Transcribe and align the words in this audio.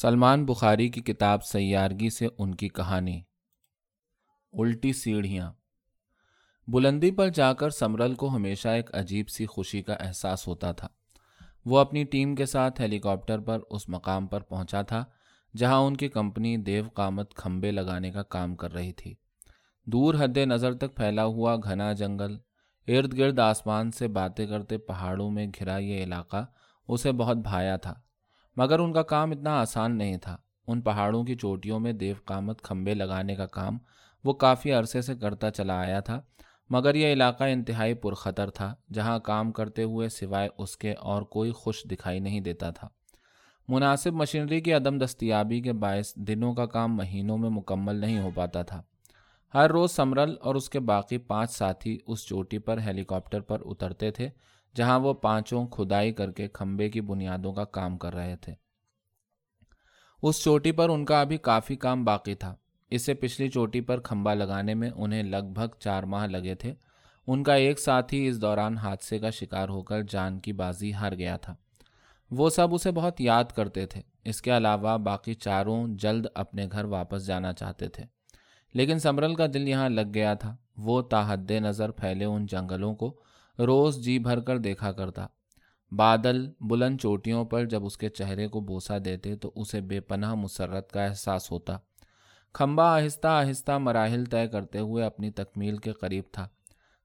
سلمان 0.00 0.46
بخاری 0.46 0.88
کی 0.88 1.00
کتاب 1.00 1.44
سیارگی 1.44 2.10
سے 2.10 2.28
ان 2.38 2.54
کی 2.54 2.68
کہانی۔ 2.68 3.22
الٹی 4.52 4.92
سیڑھیاں۔ 4.92 5.52
بلندی 6.66 7.10
پر 7.10 7.28
جا 7.28 7.52
کر 7.52 7.70
سمرل 7.70 8.14
کو 8.14 8.28
ہمیشہ 8.28 8.68
ایک 8.68 8.94
عجیب 8.94 9.28
سی 9.28 9.46
خوشی 9.46 9.82
کا 9.82 9.92
احساس 9.92 10.48
ہوتا 10.48 10.72
تھا۔ 10.72 10.88
وہ 11.64 11.78
اپنی 11.78 12.04
ٹیم 12.04 12.34
کے 12.34 12.46
ساتھ 12.46 12.80
ہیلی 12.80 12.98
کاپٹر 12.98 13.38
پر 13.38 13.58
اس 13.70 13.88
مقام 13.88 14.26
پر 14.26 14.40
پہنچا 14.40 14.82
تھا، 14.82 15.04
جہاں 15.56 15.78
ان 15.78 15.96
کی 15.96 16.08
کمپنی 16.08 16.56
دیو 16.56 16.84
قامت 16.94 17.34
کھمبے 17.34 17.70
لگانے 17.70 18.10
کا 18.10 18.22
کام 18.22 18.56
کر 18.56 18.72
رہی 18.72 18.92
تھی۔ 18.92 19.14
دور 19.84 20.14
حد 20.18 20.36
نظر 20.36 20.74
تک 20.74 20.96
پھیلا 20.96 21.24
ہوا 21.24 21.56
گھنا 21.56 21.92
جنگل، 21.92 22.38
ارد 22.88 23.18
گرد 23.18 23.38
آسمان 23.38 23.92
سے 23.92 24.08
باتیں 24.08 24.46
کرتے 24.46 24.78
پہاڑوں 24.78 25.30
میں 25.30 25.46
گھرا 25.58 25.78
یہ 25.78 26.04
علاقہ، 26.04 26.44
اسے 26.88 27.12
بہت 27.12 27.36
بھایا 27.36 27.76
تھا۔ 27.76 27.94
مگر 28.58 28.78
ان 28.78 28.92
کا 28.92 29.02
کام 29.02 29.30
اتنا 29.30 29.60
آسان 29.60 29.98
نہیں 29.98 30.16
تھا۔ 30.16 30.36
ان 30.66 30.80
پہاڑوں 30.80 31.24
کی 31.24 31.34
چوٹیوں 31.34 31.80
میں 31.80 31.92
دیو 31.92 32.14
قامت 32.24 32.62
کھمبے 32.62 32.94
لگانے 32.94 33.34
کا 33.34 33.46
کام 33.46 33.78
وہ 34.24 34.32
کافی 34.32 34.72
عرصے 34.72 35.02
سے 35.02 35.14
کرتا 35.14 35.50
چلا 35.50 35.78
آیا 35.80 36.00
تھا، 36.00 36.20
مگر 36.70 36.94
یہ 36.94 37.12
علاقہ 37.12 37.44
انتہائی 37.44 37.94
پرخطر 37.94 38.50
تھا، 38.50 38.74
جہاں 38.92 39.18
کام 39.18 39.52
کرتے 39.52 39.82
ہوئے 39.82 40.08
سوائے 40.08 40.48
اس 40.58 40.76
کے 40.76 40.92
اور 40.92 41.22
کوئی 41.22 41.52
خوش 41.52 41.84
دکھائی 41.90 42.20
نہیں 42.20 42.40
دیتا 42.40 42.70
تھا۔ 42.70 42.88
مناسب 43.68 44.12
مشینری 44.12 44.60
کی 44.60 44.72
عدم 44.72 44.98
دستیابی 44.98 45.60
کے 45.60 45.72
باعث 45.72 46.14
دنوں 46.14 46.54
کا 46.54 46.66
کام 46.66 46.96
مہینوں 46.96 47.38
میں 47.38 47.50
مکمل 47.50 47.96
نہیں 47.96 48.20
ہو 48.20 48.30
پاتا 48.34 48.62
تھا۔ 48.62 48.82
ہر 49.54 49.70
روز 49.70 49.90
سمرل 49.90 50.34
اور 50.40 50.54
اس 50.54 50.70
کے 50.70 50.80
باقی 50.80 51.18
پانچ 51.18 51.50
ساتھی 51.50 51.98
اس 52.06 52.26
چوٹی 52.26 52.58
پر 52.58 52.78
ہیلی 52.78 53.04
کاپٹر 53.04 53.40
پر 53.40 53.62
اترتے 53.64 54.10
تھے 54.10 54.28
جہاں 54.74 54.98
وہ 54.98 55.14
پانچوں 55.14 55.66
کھدائی 55.66 56.12
کر 56.12 56.30
کے 56.30 56.48
کھمبے 56.48 56.90
کی 56.90 57.00
بنیادوں 57.00 57.52
کا 57.52 57.64
کام 57.64 57.98
کر 57.98 58.14
رہے 58.14 58.36
تھے۔ 58.36 58.54
اس 60.22 60.42
چوٹی 60.44 60.72
پر 60.72 60.88
ان 60.88 61.04
کا 61.04 61.20
ابھی 61.20 61.36
کافی 61.36 61.76
کام 61.76 62.04
باقی 62.04 62.34
تھا۔ 62.34 62.54
اس 62.90 63.06
سے 63.06 63.14
پچھلی 63.14 63.48
چوٹی 63.48 63.80
پر 63.80 64.00
کھمبا 64.00 64.34
لگانے 64.34 64.74
میں 64.74 64.90
انہیں 64.90 65.22
لگ 65.22 65.52
بھگ 65.54 65.78
چار 65.78 66.02
ماہ 66.02 66.26
لگے 66.26 66.54
تھے۔ 66.54 66.74
ان 67.26 67.42
کا 67.42 67.54
ایک 67.54 67.80
ساتھی 67.80 68.28
اس 68.28 68.42
دوران 68.42 68.78
حادثے 68.78 69.18
کا 69.18 69.30
شکار 69.30 69.68
ہو 69.68 69.82
کر 69.82 70.02
جان 70.02 70.40
کی 70.40 70.52
بازی 70.52 70.94
ہار 70.94 71.12
گیا 71.12 71.36
تھا۔ 71.36 71.54
وہ 72.30 72.50
سب 72.50 72.74
اسے 72.74 72.90
بہت 72.90 73.20
یاد 73.20 73.44
کرتے 73.44 73.86
تھے۔ 73.86 74.02
اس 74.24 74.42
کے 74.42 74.56
علاوہ 74.56 74.98
باقی 74.98 75.34
چاروں 75.34 75.88
جلد 75.88 76.26
اپنے 76.34 76.66
گھر 76.72 76.84
واپس 76.84 77.26
جانا 77.26 77.52
چاہتے 77.52 77.88
تھے۔ 77.88 78.04
لیکن 78.74 78.98
سمرل 78.98 79.34
کا 79.34 79.46
دل 79.46 79.68
یہاں 79.68 79.88
لگ 79.88 80.14
گیا 80.14 80.34
تھا۔ 80.34 80.56
وہ 80.76 81.02
تاحد 81.02 81.50
نظر 81.50 81.90
پھیلے 81.90 82.24
ان 82.24 82.46
جنگلوں 82.46 82.94
کو۔ 82.94 83.20
روز 83.58 83.98
جی 83.98 84.18
بھر 84.18 84.40
کر 84.40 84.58
دیکھا 84.58 84.92
کرتا۔ 84.92 85.26
بادل 85.92 86.50
بلند 86.60 87.00
چوٹیوں 87.00 87.44
پر 87.44 87.64
جب 87.64 87.84
اس 87.84 87.98
کے 87.98 88.08
چہرے 88.08 88.48
کو 88.48 88.60
بوسا 88.60 88.94
دیتے 89.04 89.36
تو 89.36 89.52
اسے 89.54 89.80
بے 89.80 90.00
پناہ 90.00 90.34
مسرت 90.34 90.92
کا 90.92 91.04
احساس 91.04 91.50
ہوتا۔ 91.50 91.78
کھمبا 92.52 93.02
آہستہ 93.02 93.28
آہستہ 93.28 93.78
مراحل 93.78 94.24
طے 94.24 94.46
کرتے 94.46 94.78
ہوئے 94.78 95.04
اپنی 95.04 95.30
تکمیل 95.30 95.76
کے 95.76 95.92
قریب 95.92 96.24
تھا۔ 96.32 96.48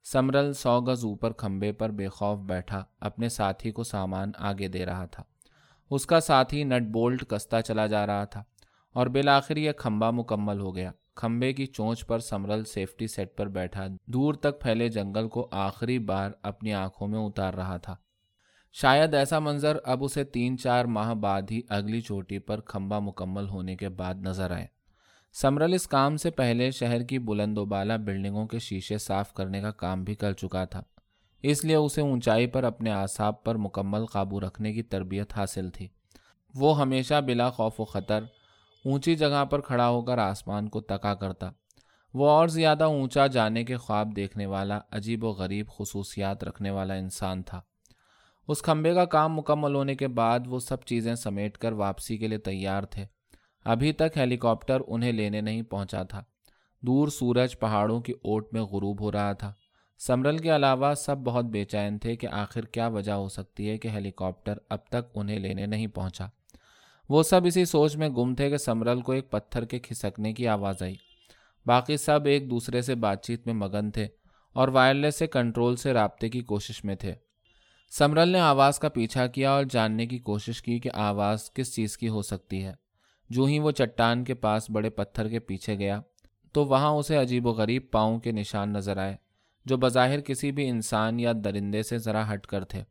سمرل 0.04 0.54
سو 0.54 0.82
گز 0.82 1.06
اوپر 1.06 1.32
کھمبے 1.32 1.72
پر 1.72 1.90
بے 1.90 2.08
خوف 2.08 2.40
بیٹھا، 2.40 2.84
اپنے 3.00 3.30
ساتھی 3.30 3.72
کو 3.72 3.84
سامان 3.84 4.32
آگے 4.38 4.68
دے 4.68 4.86
رہا 4.86 5.06
تھا۔ 5.06 5.24
اس 5.90 6.06
کا 6.06 6.20
ساتھی 6.20 6.64
نٹ 6.64 6.82
بولٹ 6.82 7.30
کستا 7.30 7.62
چلا 7.62 7.88
جا 7.88 8.08
رہا 8.08 8.24
تھا 8.24 8.44
اور 8.94 9.08
بالآخر 9.08 9.58
یہ 9.58 9.72
کھمبا 9.72 10.12
مکمل 10.12 10.60
ہو 10.60 10.76
گیا۔ 10.76 10.92
کھمبے 11.16 11.54
کی 11.54 11.66
چونچ 11.66 12.08
پر 12.08 12.20
سمرل 12.20 12.64
سیفٹی 12.64 13.08
سیٹ 13.08 13.38
پر 13.38 13.48
بیٹھا، 13.48 13.88
دور 14.06 14.34
تک 14.34 14.62
پھیلے 14.62 14.90
جنگل 14.90 15.28
کو 15.28 15.48
آخری 15.52 16.00
بار 16.00 16.32
اپنی 16.42 16.74
آنکھوں 16.74 17.08
میں 17.08 17.20
اتار 17.20 17.54
رہا 17.54 17.78
تھا۔ 17.78 17.96
شاید 18.72 19.14
ایسا 19.14 19.40
منظر 19.40 19.78
اب 19.84 20.04
اسے 20.04 20.24
تین 20.24 20.58
چار 20.58 20.86
ماہ 20.86 21.14
بعد 21.14 21.42
ہی 21.52 21.62
اگلی 21.70 22.02
چوٹی 22.02 22.40
پر 22.40 22.62
کھمبا 22.62 23.00
مکمل 23.00 23.50
ہونے 23.50 23.76
کے 23.76 23.90
بعد 23.90 24.16
نظر 24.16 24.52
آئے۔ 24.52 24.68
سمرل 25.34 25.74
اس 25.74 25.88
کام 25.88 26.18
سے 26.18 26.32
پہلے 26.32 26.72
شہر 26.72 27.04
کی 27.04 27.20
بلند 27.20 27.58
و 27.58 27.66
بالا 27.66 27.96
بلڈنگوں 27.96 28.48
کے 28.48 28.60
شیشے 28.60 28.98
صاف 28.98 29.34
کرنے 29.34 29.62
کا 29.62 29.72
کام 29.72 30.04
بھی 30.04 30.16
کر 30.16 30.34
چکا 30.34 30.66
تھا۔ 30.66 30.84
اس 31.42 31.66
لیے 31.66 31.76
اسے 31.76 32.02
اونچائی 32.02 32.48
پر 32.48 32.64
اپنے 32.64 32.92
اعصاب 32.92 33.44
پر 33.44 33.56
مکمل 33.56 34.06
قابو 34.06 34.40
رکھنے 34.40 34.74
کی 34.74 34.84
تربیت 34.84 35.34
حاصل 35.38 35.70
تھی۔ 35.70 35.88
وہ 36.56 36.82
ہمیشہ 36.82 37.22
بلا 37.22 37.50
خوف 37.50 37.80
و 37.80 37.86
خطر 37.86 38.24
اونچی 38.86 39.16
جگہ 39.16 39.46
پر 39.46 39.62
کھڑا 39.62 39.90
ہو 39.90 40.02
کر 40.02 40.18
آسمان 40.18 40.70
کو 40.70 40.82
تکا 40.82 41.16
کرتا۔ 41.16 41.50
وہ 42.14 42.30
اور 42.30 42.48
زیادہ 42.48 42.84
اونچا 42.84 43.28
جانے 43.28 43.64
کے 43.64 43.78
خواب 43.78 44.16
دیکھنے 44.16 44.46
والا، 44.46 44.80
عجیب 44.92 45.24
و 45.24 45.30
غریب 45.30 45.68
خصوصیات 45.78 46.44
رکھنے 46.44 46.72
والا 46.72 46.94
انسان 46.94 47.44
تھا۔ 47.44 47.62
اس 48.48 48.62
کھمبے 48.62 48.94
کا 48.94 49.06
کام 49.06 49.36
مکمل 49.36 49.76
ہونے 49.76 49.96
کے 49.96 50.08
بعد 50.08 50.40
وہ 50.46 50.60
سب 50.60 50.84
چیزیں 50.84 51.16
سمیٹ 51.16 51.58
کر 51.58 51.72
واپسی 51.72 52.18
کے 52.18 52.28
لیے 52.28 52.38
تیار 52.38 52.84
تھے۔ 52.84 53.06
ابھی 53.66 53.94
تک 53.94 54.18
ہیلی 54.18 54.38
کاپٹر 54.38 54.82
انہیں 54.88 55.12
لینے 55.12 55.42
نہیں 55.42 55.62
پہنچا 55.62 56.04
تھا۔ 56.04 56.24
دور 56.82 57.08
سورج 57.08 57.60
پہاڑوں 57.60 58.02
کی 58.02 58.12
اوٹ 58.12 58.54
میں 58.54 58.62
غروب 58.62 59.02
ہو 59.02 59.12
رہا 59.12 59.34
تھا۔ 59.34 59.54
سمرل 60.00 60.38
کے 60.38 60.56
علاوہ 60.56 60.94
سب 60.94 61.18
بہت 61.18 61.46
بے 61.46 61.66
چین 61.66 61.98
تھے 61.98 62.16
کہ 62.16 62.28
آخر 62.32 62.66
کیا 62.66 62.88
وجہ 62.88 63.12
ہو 63.12 63.30
سکتی 63.30 63.70
ہے 63.70 63.78
کہ 63.78 63.88
ہیلی 63.88 64.12
کاپٹر 64.12 64.58
اب 64.70 64.80
تک 64.88 65.12
انہیں 65.16 65.40
لینے 65.40 65.66
نہیں 65.66 65.88
پہنچا۔ 65.88 66.28
وہ 67.10 67.24
سب 67.24 67.42
اسی 67.46 67.66
سوچ 67.66 67.96
میں 67.96 68.10
گم 68.10 68.36
تھے 68.36 68.50
کہ 68.50 68.58
سمرل 68.58 69.02
کو 69.02 69.12
ایک 69.12 69.32
پتھر 69.32 69.66
کے 69.66 69.80
کھسکنے 69.80 70.34
کی 70.34 70.48
آواز 70.48 70.82
آئی۔ 70.82 70.96
باقی 71.66 71.98
سب 71.98 72.26
ایک 72.26 72.50
دوسرے 72.50 72.82
سے 72.82 72.96
بات 72.96 73.26
چیت 73.26 73.46
میں 73.46 73.54
مگن 73.54 73.92
تھے 73.92 74.08
اور 74.54 74.68
وائرلیس 74.68 75.16
سے 75.16 75.28
کنٹرول 75.28 75.76
سے 75.76 75.94
رابطے 75.94 76.30
کی 76.30 76.42
کوشش 76.42 76.86
میں 76.86 76.96
تھے۔ 76.96 77.14
سمرل 77.92 78.30
نے 78.30 78.40
آواز 78.40 78.80
کا 78.80 78.90
پیچھا 78.90 79.28
کیا 79.28 79.52
اور 79.52 79.64
جاننے 79.64 80.06
کی 80.06 80.20
کوشش 80.20 80.62
کی 80.62 80.80
کہ 80.80 80.90
آواز 80.94 81.54
کس 81.54 81.76
چیز 81.76 81.98
کی 81.98 82.08
ہو 82.10 82.22
سکتی 82.22 82.64
ہے۔ 82.64 82.74
جو 83.30 83.46
ہی 83.46 83.60
وہ 83.60 83.72
چٹان 83.72 84.24
کے 84.24 84.34
پاس 84.34 84.70
بڑے 84.70 84.90
پتھر 84.90 85.30
کے 85.30 85.40
پیچھے 85.40 85.78
گیا 85.78 86.02
تو 86.54 86.66
وہاں 86.66 86.90
اسے 86.90 87.18
عجیب 87.18 87.46
و 87.46 87.50
غریب 87.50 87.92
پاؤں 87.92 88.20
کے 88.20 88.32
نشان 88.32 88.74
نظر 88.74 88.98
آئے 88.98 89.16
جو 89.66 89.78
بظاہر 89.78 90.22
کسی 90.22 90.52
بھی 90.52 90.70
انسان 90.70 91.20
یا 91.20 91.32
درندے 91.44 91.84
سے 91.84 91.98
ذرا 91.98 92.34
ہٹ 92.34 92.48
کر 92.48 92.64
تھے۔ 92.64 92.84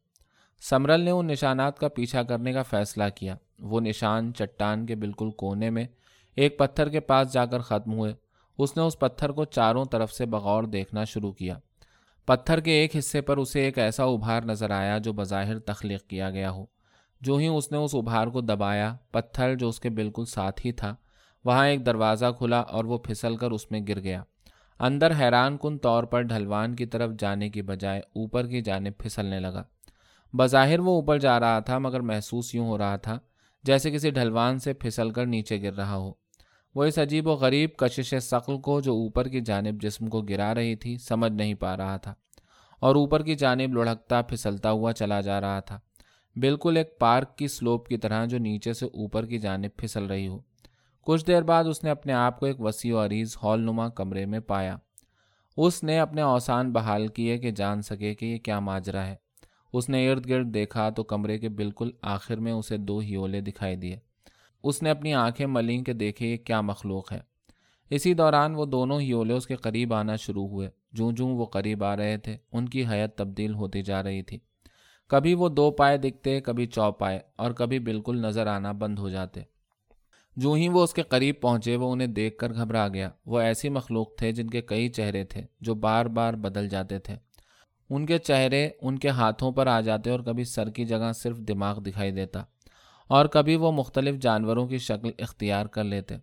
سمرل 0.71 1.01
نے 1.01 1.11
ان 1.11 1.27
نشانات 1.27 1.79
کا 1.79 1.89
پیچھا 1.89 2.23
کرنے 2.23 2.53
کا 2.53 2.63
فیصلہ 2.63 3.05
کیا۔ 3.15 3.35
وہ 3.59 3.81
نشان 3.81 4.35
چٹان 4.35 4.87
کے 4.87 4.95
بالکل 4.95 5.31
کونے 5.31 5.71
میں 5.71 5.87
ایک 6.37 6.59
پتھر 6.59 6.89
کے 6.89 7.01
پاس 7.01 7.33
جا 7.33 7.47
کر 7.47 7.61
ختم 7.61 7.93
ہوئے۔ 7.93 8.15
اس 8.59 8.77
نے 8.77 8.83
اس 8.83 8.99
پتھر 8.99 9.31
کو 9.31 9.45
چاروں 9.45 9.85
طرف 9.85 10.13
سے 10.13 10.27
بغور 10.27 10.65
دیکھنا 10.65 11.05
شروع 11.05 11.33
کیا۔ 11.33 11.59
پتھر 12.27 12.61
کے 12.61 12.71
ایک 12.71 12.97
حصے 12.97 13.21
پر 13.21 13.37
اسے 13.37 13.61
ایک 13.61 13.79
ایسا 13.79 14.05
ابھار 14.05 14.43
نظر 14.43 14.71
آیا 14.71 14.99
جو 14.99 15.13
بظاہر 15.13 15.59
تخلیق 15.59 16.07
کیا 16.07 16.31
گیا 16.31 16.51
ہو۔ 16.51 16.65
جو 17.21 17.37
ہی 17.37 17.47
اس 17.47 17.73
نے 17.73 17.79
اس 17.79 17.95
ابھار 17.95 18.27
کو 18.27 18.41
دبایا، 18.41 18.97
پتھر 19.11 19.55
جو 19.55 19.69
اس 19.69 19.81
کے 19.81 19.91
بالکل 19.91 20.25
ساتھ 20.25 20.67
ہی 20.67 20.73
تھا، 20.73 20.95
وہاں 21.45 21.69
ایک 21.69 21.87
دروازہ 21.87 22.27
کھلا 22.39 22.61
اور 22.61 22.85
وہ 22.85 22.99
پھسل 22.99 23.37
کر 23.37 23.51
اس 23.51 23.71
میں 23.71 23.81
گر 23.89 24.01
گیا۔ 24.01 24.23
اندر 24.81 25.13
حیران 25.21 25.57
کن 25.57 25.79
طور 25.79 26.05
پر 26.05 26.23
ڈھلوان 26.23 26.75
کی 26.75 26.87
طرف 26.87 27.11
جانے 27.19 27.51
کی 27.51 27.63
بجائے 27.63 28.01
اوپر 28.01 28.47
کی 28.47 28.61
جانب 28.61 28.93
پھسلنے 28.99 29.41
لگا۔ 29.41 29.63
بظاہر 30.35 30.81
وہ 30.81 30.91
اوپر 30.91 31.19
جا 31.19 31.41
رہا 31.41 31.61
تھا 31.61 31.79
مگر 31.79 32.01
محسوس 32.01 32.55
یوں 32.55 32.67
ہو 32.67 32.79
رہا 32.79 32.97
تھا 32.97 33.19
جیسے 33.63 33.91
کسی 33.91 34.11
ڈھلوان 34.11 34.59
سے 34.59 34.73
پھسل 34.73 35.11
کر 35.11 35.27
نیچے 35.27 35.63
گر 35.63 35.73
رہا 35.73 35.97
ہو۔ 35.97 36.13
وہ 36.75 36.85
اس 36.85 36.99
عجیب 36.99 37.27
و 37.27 37.33
غریب 37.33 37.71
کشش 37.77 38.15
ثقل 38.23 38.59
کو 38.59 38.81
جو 38.81 38.93
اوپر 38.93 39.29
کی 39.29 39.41
جانب 39.41 39.83
جسم 39.83 40.07
کو 40.07 40.23
گرا 40.23 40.55
رہی 40.55 40.77
تھی 40.77 40.97
سمجھ 40.97 41.33
نہیں 41.33 41.55
پا 41.55 41.77
رہا 41.77 41.97
تھا 41.97 42.15
اور 42.81 42.95
اوپر 42.95 43.23
کی 43.23 43.35
جانب 43.35 43.75
لڑھکتا 43.75 44.23
پھسلتا 44.23 44.71
ہوا 44.71 44.93
چلا 44.93 45.21
جا 45.21 45.41
رہا 45.41 45.61
تھا۔ 45.61 45.81
بالکل 46.37 46.77
ایک 46.77 46.99
پارک 46.99 47.39
کی 47.39 47.49
سلوپ 47.49 47.89
کی 47.89 47.97
طرح 47.97 48.25
جو 48.25 48.39
نیچے 48.39 48.73
سے 48.73 48.87
اوپر 48.87 49.27
کی 49.27 49.39
جانب 49.39 49.77
پھسل 49.77 50.05
رہی 50.05 50.29
ہو۔ 50.29 50.39
کچھ 51.01 51.27
دیر 51.27 51.43
بعد 51.43 51.65
اس 51.65 51.85
نے 51.85 51.91
اپنے 51.91 52.13
آپ 52.13 52.41
کو 52.41 52.47
ایک 52.47 52.61
وسیع 52.61 52.97
و 52.97 53.07
عریض 53.07 53.37
ہال 53.43 53.61
نما 53.61 53.89
کمرے 53.89 54.27
میں 54.27 54.41
پایا۔ 54.41 54.77
اس 55.57 55.85
نے 55.85 55.99
اپنے 55.99 56.23
اوسان 56.23 56.73
بحال 56.73 57.07
کیے 57.07 57.39
کہ 57.39 57.51
جان 57.51 57.83
سکے 57.83 58.15
کہ 58.15 58.27
یہ 58.27 58.39
کیا 58.39 58.61
ماجرا 58.61 59.07
ہے۔ 59.07 59.17
اس 59.73 59.89
نے 59.89 60.11
ارد 60.11 60.29
گرد 60.29 60.55
دیکھا 60.55 60.91
تو 60.91 61.05
کمرے 61.05 61.39
کے 61.39 61.49
بالکل 61.49 61.91
آخر 62.03 62.37
میں 62.37 62.53
اسے 62.53 62.77
دو 62.77 62.99
ہیولے 62.99 63.41
دکھائی 63.41 63.77
دیے۔ 63.77 63.99
اس 64.63 64.83
نے 64.83 64.91
اپنی 64.91 65.15
آنکھیں 65.15 65.47
ملیں 65.47 65.83
کہ 65.83 65.93
دیکھے 65.93 66.27
یہ 66.27 66.37
کیا 66.37 66.61
مخلوق 66.61 67.13
ہے۔ 67.13 67.21
اسی 67.91 68.15
دوران 68.15 68.55
وہ 68.55 68.67
دونوں 68.67 69.01
ہیولے 69.01 69.35
اس 69.35 69.47
کے 69.47 69.57
قریب 69.57 69.95
آنا 69.95 70.17
شروع 70.17 70.49
ہوئے۔ 70.49 70.71
جوں 70.93 71.13
جوں 71.13 71.39
وہ 71.39 71.47
قریب 71.47 71.85
آ 71.85 71.97
رہے 71.97 72.17
تھے، 72.17 72.37
ان 72.53 72.69
کی 72.69 72.85
حیت 72.87 73.19
تبدیل 73.19 73.55
ہوتی 73.55 73.83
جا 73.83 74.03
رہی 74.03 74.23
تھی۔ 74.23 74.39
کبھی 75.09 75.35
وہ 75.35 75.49
دو 75.49 75.71
پائے 75.71 75.97
دکھتے، 75.97 76.41
کبھی 76.41 76.67
چو 76.67 76.93
پائے، 76.93 77.21
اور 77.37 77.51
کبھی 77.51 77.79
بالکل 77.79 78.17
نظر 78.17 78.47
آنا 78.47 78.73
بند 78.73 78.99
ہو 78.99 79.09
جاتے۔ 79.09 79.41
جو 80.37 80.53
ہی 80.53 80.69
وہ 80.69 80.83
اس 80.83 80.95
کے 80.95 81.03
قریب 81.03 81.35
پہنچے، 81.41 81.77
وہ 81.77 81.93
انہیں 81.93 82.09
دیکھ 82.09 82.39
کر 82.39 82.53
گھبرا 82.53 82.89
گیا۔ 82.89 83.11
وہ 83.27 83.41
ایسی 83.41 83.69
مخلوق 83.69 84.17
تھے 84.17 84.33
جن 84.33 84.51
کے 84.51 84.63
کئی 84.63 84.89
چہرے 84.89 85.25
تھے 85.25 85.43
جو 85.61 85.75
بار 85.75 86.07
بار 86.07 86.35
بدل 86.35 86.69
جاتے 86.69 86.99
تھے۔ 86.99 87.17
ان 87.95 88.07
کے 88.07 88.19
چہرے 88.19 88.71
ان 88.81 88.99
کے 88.99 89.09
ہاتھوں 89.09 89.53
پر 89.53 89.67
آ 89.67 89.81
جاتے 89.81 90.11
اور 90.11 90.21
کبھی 90.21 90.45
سر 90.45 90.71
کی 90.71 90.85
جگہ 90.85 91.13
صرف 91.13 91.37
دماغ 91.39 91.81
دکھائی 91.81 92.11
دیتا 92.11 92.43
اور 93.09 93.27
کبھی 93.27 93.57
وہ 93.57 93.73
مختلف 93.73 94.15
جانوروں 94.15 94.67
کی 94.67 94.79
شکل 94.79 95.11
اختیار 95.19 95.67
کر 95.67 95.85
لیتے۔ 95.85 96.17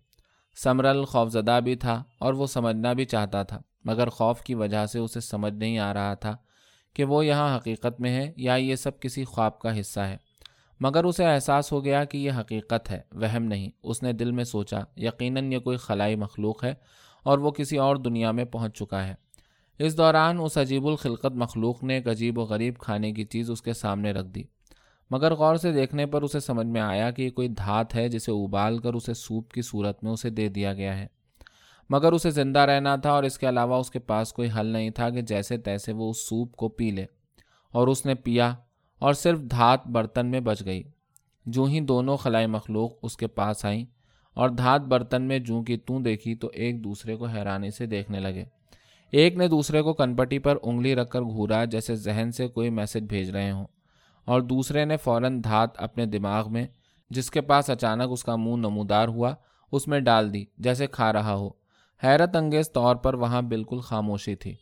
سمرل 0.56 1.04
خوفزدہ 1.04 1.60
بھی 1.64 1.74
تھا 1.74 2.02
اور 2.18 2.32
وہ 2.32 2.46
سمجھنا 2.46 2.92
بھی 2.92 3.04
چاہتا 3.04 3.42
تھا، 3.42 3.60
مگر 3.84 4.08
خوف 4.08 4.42
کی 4.42 4.54
وجہ 4.54 4.86
سے 4.86 4.98
اسے 4.98 5.20
سمجھ 5.20 5.54
نہیں 5.54 5.78
آ 5.78 5.94
رہا 5.94 6.14
تھا 6.14 6.36
کہ 6.94 7.04
وہ 7.04 7.26
یہاں 7.26 7.56
حقیقت 7.56 8.00
میں 8.00 8.10
ہے 8.16 8.32
یا 8.36 8.54
یہ 8.54 8.76
سب 8.76 9.00
کسی 9.00 9.24
خواب 9.24 9.58
کا 9.58 9.80
حصہ 9.80 10.00
ہے۔ 10.00 10.16
مگر 10.80 11.04
اسے 11.04 11.24
احساس 11.24 11.72
ہو 11.72 11.84
گیا 11.84 12.04
کہ 12.04 12.18
یہ 12.18 12.32
حقیقت 12.40 12.90
ہے، 12.90 13.00
وہم 13.12 13.42
نہیں۔ 13.42 13.70
اس 13.82 14.02
نے 14.02 14.12
دل 14.12 14.30
میں 14.30 14.44
سوچا، 14.44 14.78
یقیناً 14.96 15.52
یہ 15.52 15.58
کوئی 15.58 15.76
خلائی 15.76 16.16
مخلوق 16.16 16.64
ہے 16.64 16.74
اور 17.22 17.38
وہ 17.38 17.50
کسی 17.50 17.76
اور 17.76 17.96
دنیا 17.96 18.30
میں 18.30 18.44
پہنچ 18.44 18.78
چکا 18.78 19.08
ہے۔ 19.08 19.14
اس 19.80 19.98
دوران 19.98 20.38
اس 20.40 20.58
عجیب 20.58 20.86
الخلقت 20.86 21.32
مخلوق 21.34 21.84
نے 21.84 21.94
ایک 21.94 22.08
عجیب 22.08 22.38
و 22.38 22.42
غریب 22.42 22.78
کھانے 22.78 23.12
کی 23.12 23.24
چیز 23.24 23.50
اس 23.50 23.62
کے 23.62 23.72
سامنے 23.72 24.12
رکھ 24.12 24.26
دی۔ 24.26 24.42
مگر 25.10 25.34
غور 25.34 25.56
سے 25.56 25.72
دیکھنے 25.72 26.06
پر 26.06 26.22
اسے 26.22 26.40
سمجھ 26.40 26.66
میں 26.66 26.80
آیا 26.80 27.10
کہ 27.10 27.22
یہ 27.22 27.30
کوئی 27.30 27.48
دھات 27.48 27.94
ہے 27.94 28.08
جسے 28.08 28.32
ابال 28.32 28.78
کر 28.78 28.94
اسے 28.94 29.14
سوپ 29.14 29.52
کی 29.52 29.62
صورت 29.62 30.04
میں 30.04 30.12
اسے 30.12 30.30
دے 30.30 30.48
دیا 30.48 30.74
گیا 30.74 30.98
ہے۔ 30.98 31.06
مگر 31.90 32.12
اسے 32.12 32.30
زندہ 32.30 32.58
رہنا 32.58 32.96
تھا 32.96 33.10
اور 33.10 33.22
اس 33.22 33.38
کے 33.38 33.48
علاوہ 33.48 33.74
اس 33.74 33.90
کے 33.90 33.98
پاس 33.98 34.32
کوئی 34.32 34.48
حل 34.60 34.66
نہیں 34.66 34.90
تھا 34.90 35.10
کہ 35.10 35.20
جیسے 35.20 35.58
تیسے 35.58 35.92
وہ 35.92 36.10
اس 36.10 36.28
سوپ 36.28 36.56
کو 36.56 36.68
پی 36.68 36.90
لے۔ 36.90 37.06
اور 37.72 37.88
اس 37.88 38.06
نے 38.06 38.14
پیا 38.14 38.54
اور 38.98 39.12
صرف 39.12 39.38
دھات 39.40 39.86
برتن 39.86 40.26
میں 40.26 40.40
بچ 40.40 40.64
گئی۔ 40.64 40.82
جو 41.46 41.64
ہی 41.64 41.80
دونوں 41.80 42.16
خلائی 42.16 42.46
مخلوق 42.46 42.92
اس 43.02 43.16
کے 43.16 43.26
پاس 43.26 43.64
آئیں 43.64 43.84
اور 44.34 44.48
دھات 44.48 44.80
برتن 44.80 45.22
میں 45.22 45.38
جوں 45.38 45.62
کی 45.62 45.76
توں 45.76 46.00
دیکھی 46.00 46.34
تو 46.34 46.50
ایک 46.52 46.84
دوسرے 46.84 47.16
کو 47.16 47.24
حیرانی 47.24 47.70
سے 47.70 47.86
دیکھنے 47.86 48.20
لگے۔ 48.20 48.44
ایک 49.10 49.36
نے 49.36 49.48
دوسرے 49.48 49.82
کو 49.82 49.92
کنپٹی 49.94 50.38
پر 50.38 50.58
انگلی 50.62 50.94
رکھ 50.94 51.10
کر 51.10 51.20
گھورا 51.20 51.64
جیسے 51.64 51.94
ذہن 51.96 52.30
سے 52.32 52.48
کوئی 52.48 52.70
میسج 52.70 53.04
بھیج 53.08 53.30
رہے 53.30 53.50
ہوں، 53.50 53.66
اور 54.24 54.40
دوسرے 54.40 54.84
نے 54.84 54.96
فوراً 54.96 55.42
دھات 55.44 55.70
اپنے 55.76 56.06
دماغ 56.06 56.52
میں، 56.52 56.66
جس 57.10 57.30
کے 57.30 57.40
پاس 57.40 57.70
اچانک 57.70 58.12
اس 58.12 58.24
کا 58.24 58.36
منہ 58.36 58.56
نمودار 58.56 59.08
ہوا، 59.08 59.34
اس 59.72 59.88
میں 59.88 60.00
ڈال 60.00 60.32
دی، 60.34 60.44
جیسے 60.58 60.86
کھا 60.86 61.12
رہا 61.12 61.34
ہو۔ 61.34 61.48
حیرت 62.02 62.36
انگیز 62.36 62.70
طور 62.72 62.96
پر 62.96 63.14
وہاں 63.14 63.42
بالکل 63.42 63.80
خاموشی 63.80 64.34
تھی۔ 64.34 64.54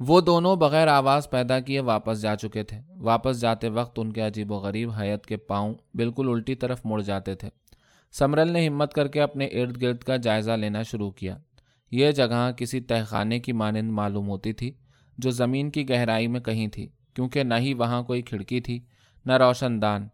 وہ 0.00 0.20
دونوں 0.20 0.56
بغیر 0.56 0.88
آواز 0.88 1.28
پیدا 1.30 1.58
کیے 1.60 1.80
واپس 1.80 2.20
جا 2.22 2.34
چکے 2.36 2.62
تھے۔ 2.62 2.80
واپس 3.00 3.40
جاتے 3.40 3.68
وقت 3.68 3.98
ان 3.98 4.12
کے 4.12 4.20
عجیب 4.20 4.52
و 4.52 4.56
غریب 4.56 4.90
حیت 4.90 5.26
کے 5.26 5.36
پاؤں 5.36 5.74
بالکل 5.94 6.28
الٹی 6.28 6.54
طرف 6.54 6.80
مڑ 6.84 7.00
جاتے 7.00 7.34
تھے۔ 7.34 7.48
سمرل 8.14 8.52
نے 8.52 8.66
ہمت 8.68 8.94
کر 8.94 9.08
کے 9.08 9.20
اپنے 9.20 9.46
ارد 9.46 9.82
گرد 9.82 9.98
کا 9.98 10.16
جائزہ 10.16 10.50
لینا 10.50 10.82
شروع 10.82 11.10
کیا۔ 11.10 11.36
یہ 11.92 12.12
جگہ 12.12 12.50
کسی 12.56 12.80
تہخانے 12.80 13.40
کی 13.40 13.52
مانند 13.52 13.90
معلوم 13.90 14.28
ہوتی 14.28 14.52
تھی 14.52 14.72
جو 15.18 15.30
زمین 15.30 15.70
کی 15.70 15.88
گہرائی 15.88 16.26
میں 16.26 16.40
کہیں 16.40 16.68
تھی، 16.68 16.88
کیونکہ 17.14 17.42
نہ 17.42 17.54
ہی 17.58 17.74
وہاں 17.74 18.02
کوئی 18.02 18.22
کھڑکی 18.22 18.60
تھی، 18.60 18.80
نہ 19.26 19.32
روشن 19.32 19.82
دان۔ 19.82 20.08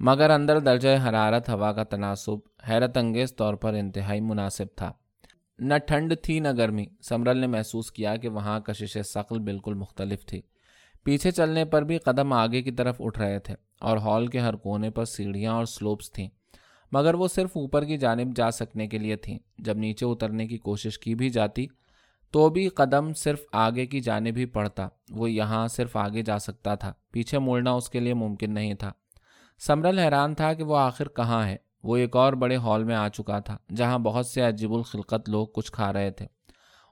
مگر 0.00 0.30
اندر 0.30 0.58
درجہ 0.58 0.88
حرارت 1.08 1.50
ہوا 1.50 1.72
کا 1.72 1.84
تناسب 1.84 2.32
حیرت 2.68 2.96
انگیز 2.96 3.36
طور 3.36 3.54
پر 3.54 3.74
انتہائی 3.74 4.20
مناسب 4.20 4.64
تھا۔ 4.76 4.92
نہ 5.58 5.74
ٹھنڈ 5.86 6.14
تھی، 6.22 6.40
نہ 6.40 6.48
گرمی۔ 6.56 6.86
سمرل 7.02 7.38
نے 7.38 7.46
محسوس 7.46 7.90
کیا 7.90 8.16
کہ 8.16 8.28
وہاں 8.28 8.60
کشش 8.60 8.98
ثقل 9.06 9.38
بالکل 9.38 9.74
مختلف 9.74 10.26
تھی۔ 10.26 10.42
پیچھے 11.04 11.30
چلنے 11.30 11.64
پر 11.64 11.82
بھی 11.82 11.98
قدم 11.98 12.32
آگے 12.32 12.62
کی 12.62 12.70
طرف 12.70 12.96
اٹھ 13.00 13.18
رہے 13.18 13.38
تھے 13.38 13.54
اور 13.80 13.96
ہال 13.96 14.26
کے 14.26 14.38
ہر 14.38 14.54
کونے 14.54 14.90
پر 14.90 15.04
سیڑھیاں 15.04 15.52
اور 15.52 15.64
سلوپس 15.64 16.12
تھیں۔ 16.12 16.28
مگر 16.92 17.14
وہ 17.14 17.28
صرف 17.28 17.50
اوپر 17.54 17.84
کی 17.84 17.96
جانب 17.96 18.36
جا 18.36 18.50
سکنے 18.50 18.86
کے 18.86 18.98
لیے 18.98 19.16
تھیں۔ 19.16 19.38
جب 19.58 19.76
نیچے 19.76 20.06
اترنے 20.06 20.46
کی 20.46 20.58
کوشش 20.58 20.98
کی 20.98 21.14
بھی 21.14 21.30
جاتی، 21.30 21.66
تو 22.30 22.48
بھی 22.48 22.68
قدم 22.68 23.12
صرف 23.12 23.40
آگے 23.52 23.86
کی 23.86 24.00
جانب 24.00 24.36
ہی 24.36 24.46
پڑتا۔ 24.46 24.88
وہ 25.10 25.30
یہاں 25.30 25.68
صرف 25.68 25.96
آگے 25.96 26.22
جا 26.22 26.38
سکتا 26.38 26.74
تھا۔ 26.74 26.92
پیچھے 27.10 27.38
مڑنا 27.38 27.70
اس 27.70 27.90
کے 27.90 28.00
لیے 28.00 28.14
ممکن 28.14 28.54
نہیں 28.54 28.74
تھا۔ 28.74 28.92
سمرل 29.58 29.98
حیران 29.98 30.34
تھا 30.34 30.52
کہ 30.52 30.64
وہ 30.64 30.76
آخر 30.76 31.08
کہاں 31.08 31.46
ہے۔ 31.46 31.56
وہ 31.82 31.96
ایک 31.96 32.16
اور 32.16 32.32
بڑے 32.32 32.56
ہال 32.56 32.84
میں 32.84 32.94
آ 32.94 33.08
چکا 33.08 33.38
تھا، 33.38 33.58
جہاں 33.76 33.98
بہت 33.98 34.26
سے 34.26 34.40
عجیب 34.40 34.72
الخلقت 34.72 35.28
لوگ 35.28 35.46
کچھ 35.54 35.72
کھا 35.72 35.92
رہے 35.92 36.10
تھے۔ 36.10 36.26